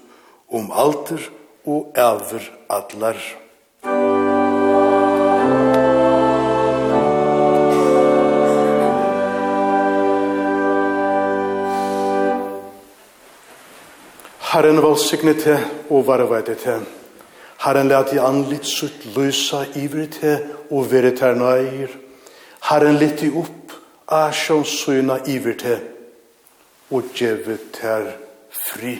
om 0.50 0.70
alter 0.72 1.30
og 1.66 1.92
æver 1.96 2.50
atlar. 2.70 3.43
Herren 14.55 14.82
valsigne 14.82 15.32
til 15.34 15.59
og 15.90 16.05
varveide 16.07 16.55
til. 16.55 16.82
Herren 17.64 17.88
let 17.90 18.12
i 18.14 18.20
anlitt 18.22 18.68
sutt 18.70 19.02
lysa 19.16 19.64
ivri 19.74 20.05
til 20.14 20.44
og 20.70 20.92
vere 20.92 21.11
ter 21.18 21.34
nøyr. 21.34 21.90
Herren 22.68 23.00
let 23.00 23.24
i 23.26 23.32
opp 23.34 23.74
asjons 24.07 24.76
søgna 24.84 25.16
ivri 25.26 25.57
til 25.59 25.80
og 26.90 27.11
djevet 27.16 27.66
ter 27.80 28.07
fri. 28.68 28.94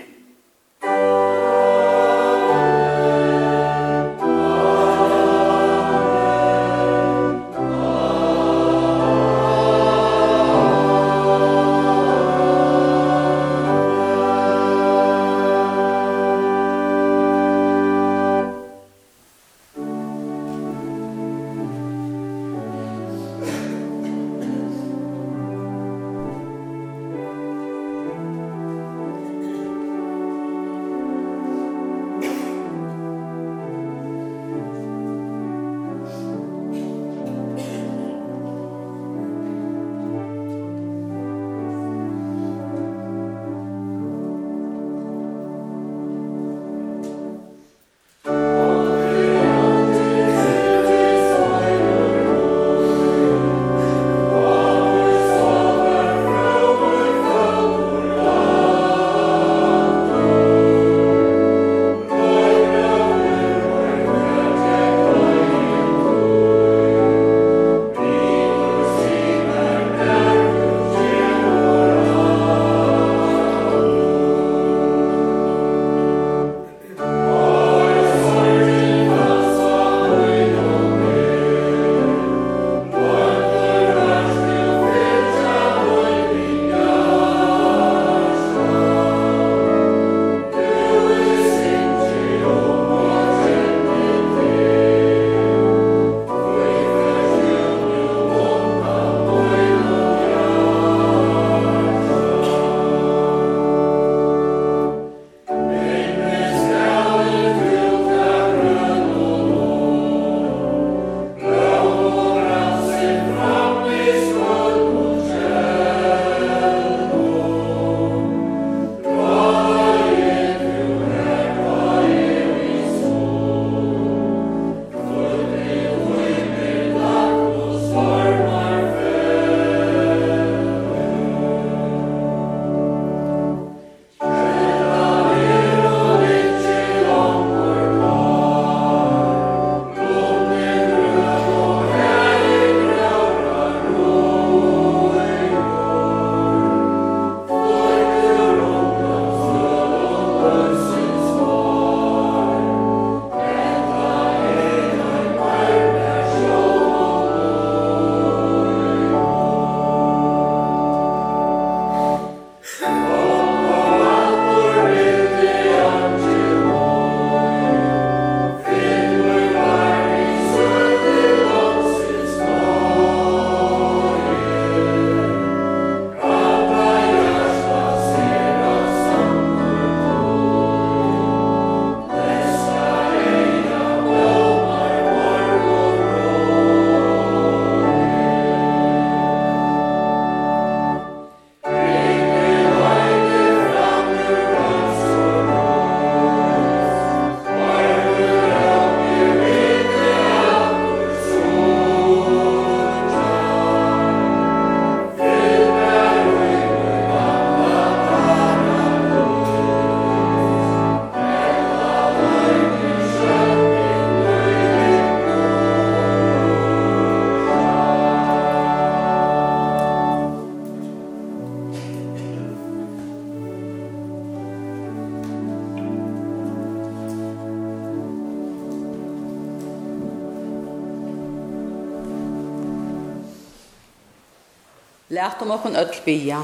Læt 235.15 235.43
om 235.43 235.51
okken 235.51 235.77
öll 235.77 235.95
bya. 236.05 236.41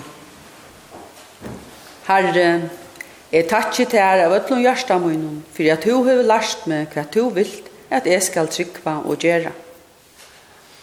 Herre, 2.07 2.71
jeg 3.33 3.47
takkje 3.51 3.87
til 3.91 3.99
her 3.99 4.21
av 4.23 4.35
öllum 4.37 4.61
hjärsta 4.63 4.99
munnen, 4.99 5.41
fyrir 5.57 5.73
at 5.73 5.83
du 5.83 6.05
hefur 6.05 6.23
lært 6.23 6.69
meg 6.71 6.93
hva 6.95 7.03
du 7.11 7.33
vilt 7.35 7.67
at 7.91 8.07
jeg 8.07 8.23
skal 8.23 8.47
trykva 8.47 9.01
og 9.11 9.27
gjøre. 9.27 9.51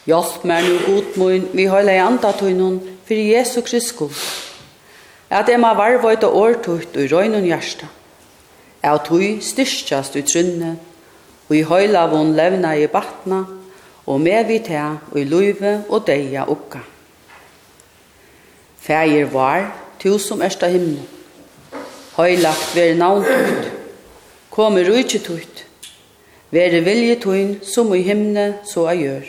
Hjelp 0.10 0.44
meg 0.44 0.68
nu 0.68 0.82
god 0.88 1.16
munn, 1.22 1.46
vi 1.54 1.70
høyla 1.72 1.96
i 1.96 2.02
andatunnen, 2.04 2.82
fyrir 3.08 3.38
Jesu 3.38 3.62
Kristus. 3.62 4.26
At 5.30 5.48
jeg 5.48 5.62
må 5.64 5.72
varvøyta 5.80 6.28
årtutt 6.28 6.98
og 6.98 7.08
røynun 7.14 7.48
hjärsta. 7.48 7.88
Jeg 8.84 9.06
tog 9.08 9.24
styrstjast 9.52 10.20
ut 10.20 10.28
trunne, 10.34 10.76
og 11.48 11.56
i 11.56 11.64
høyla 11.64 12.04
vun 12.12 12.36
levna 12.36 12.76
i 12.76 12.92
batna, 12.92 13.46
og 14.04 14.22
med 14.22 14.52
vi 14.52 14.60
til 14.60 15.00
og 15.14 15.18
i 15.20 15.24
luive 15.24 15.78
og 15.88 16.04
deia 16.08 16.44
ukka. 16.52 16.84
Fægir 18.82 19.32
var, 19.34 19.71
tu 19.99 20.17
som 20.19 20.41
erst 20.41 20.63
av 20.63 20.71
himmel. 20.71 21.03
Høylagt 22.17 22.75
veri 22.75 22.95
navn 22.97 23.25
tutt. 23.25 23.71
Komi 24.53 24.82
rujtje 24.88 25.19
tutt. 25.21 25.63
Veri 26.49 26.80
vilje 26.82 27.17
tuin, 27.21 27.57
som 27.61 27.91
i 27.93 28.01
himne, 28.01 28.63
så 28.65 28.88
a 28.89 28.95
gjør. 28.97 29.25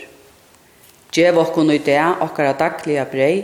Gjev 1.12 1.40
okkon 1.42 1.72
i 1.74 1.80
det 1.82 1.99
okkara 1.99 2.55
dagliga 2.57 3.05
brei, 3.11 3.42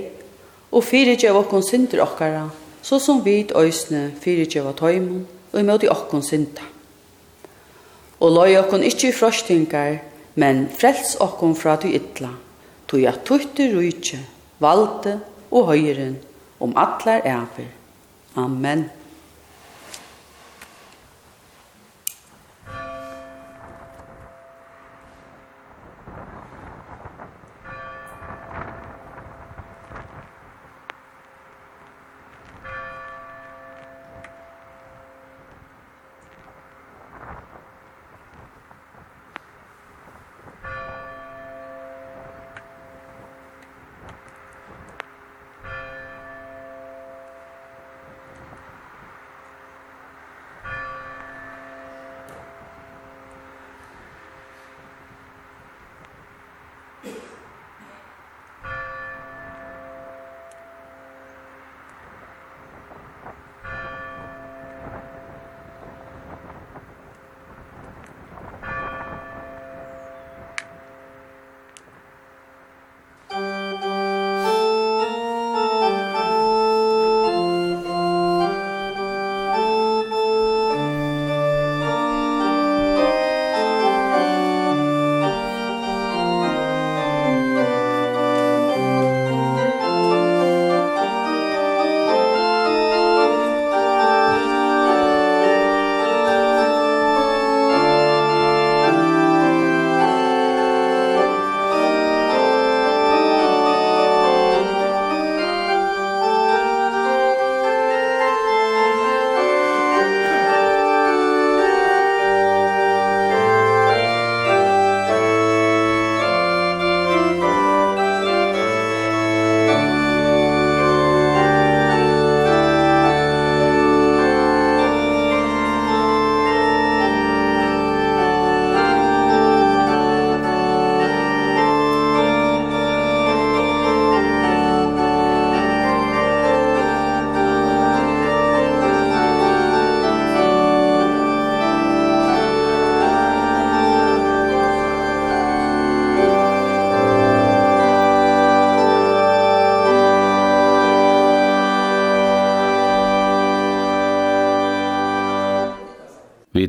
og 0.71 0.85
fyrir 0.85 1.19
gjev 1.19 1.41
okkon 1.41 1.65
sinter 1.65 2.01
okkara, 2.05 2.47
så 2.85 3.01
som 3.03 3.23
vit 3.25 3.53
òsne 3.57 4.13
fyrir 4.23 4.47
gjev 4.47 4.71
at 4.71 4.83
høymon, 4.85 5.27
og 5.53 5.61
imot 5.61 5.85
i 5.85 5.91
okkon 5.91 6.23
sinta. 6.23 6.65
Og 8.21 8.33
loi 8.33 8.55
okkon 8.61 8.85
ikkje 8.87 9.11
i 9.11 9.17
frostingar, 9.17 9.99
men 10.41 10.67
frels 10.73 11.17
okkon 11.23 11.57
fra 11.59 11.77
tu 11.81 11.91
ytla, 11.91 12.33
tu 12.87 13.01
ja 13.03 13.13
tutt 13.13 13.59
i 13.61 13.69
rujtje, 13.73 14.21
valde, 14.63 15.19
og 15.55 15.71
høyren, 15.71 16.19
om 16.61 16.75
atler 16.77 17.23
æver. 17.25 17.71
Amen. 18.37 18.89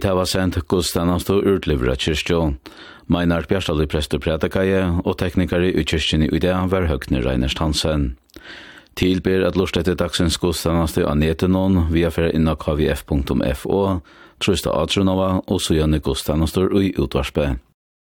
Vit 0.05 0.13
var 0.13 0.27
sendt 0.29 0.59
gudstjenast 0.69 1.31
og 1.33 1.47
utlivra 1.49 1.95
kyrkjå. 1.97 2.37
Meinar 3.09 3.47
Bjarstali 3.49 3.87
i 3.87 3.89
prest 3.89 4.13
og 4.13 5.15
teknikari 5.17 5.71
i 5.73 5.81
kyrkjene 5.81 6.27
i 6.29 6.39
dag 6.39 6.69
var 6.69 6.85
Høgne 6.85 7.23
Reiners 7.25 7.57
Hansen. 7.57 8.13
Tilbyr 8.93 9.47
at 9.47 9.57
lort 9.57 9.77
etter 9.81 9.97
dagsens 9.97 10.37
gudstjenast 10.37 10.99
av 11.01 11.17
netenon 11.17 11.87
via 11.89 12.11
fyrir 12.13 12.35
inna 12.37 12.53
kvf.fo, 12.53 13.81
trusta 14.37 14.77
atronova 14.77 15.41
og 15.41 15.57
så 15.57 15.73
gjerne 15.73 15.97
gudstjenast 15.97 16.61
og 16.61 16.77
i 16.83 16.93
utvarspe. 16.93 17.55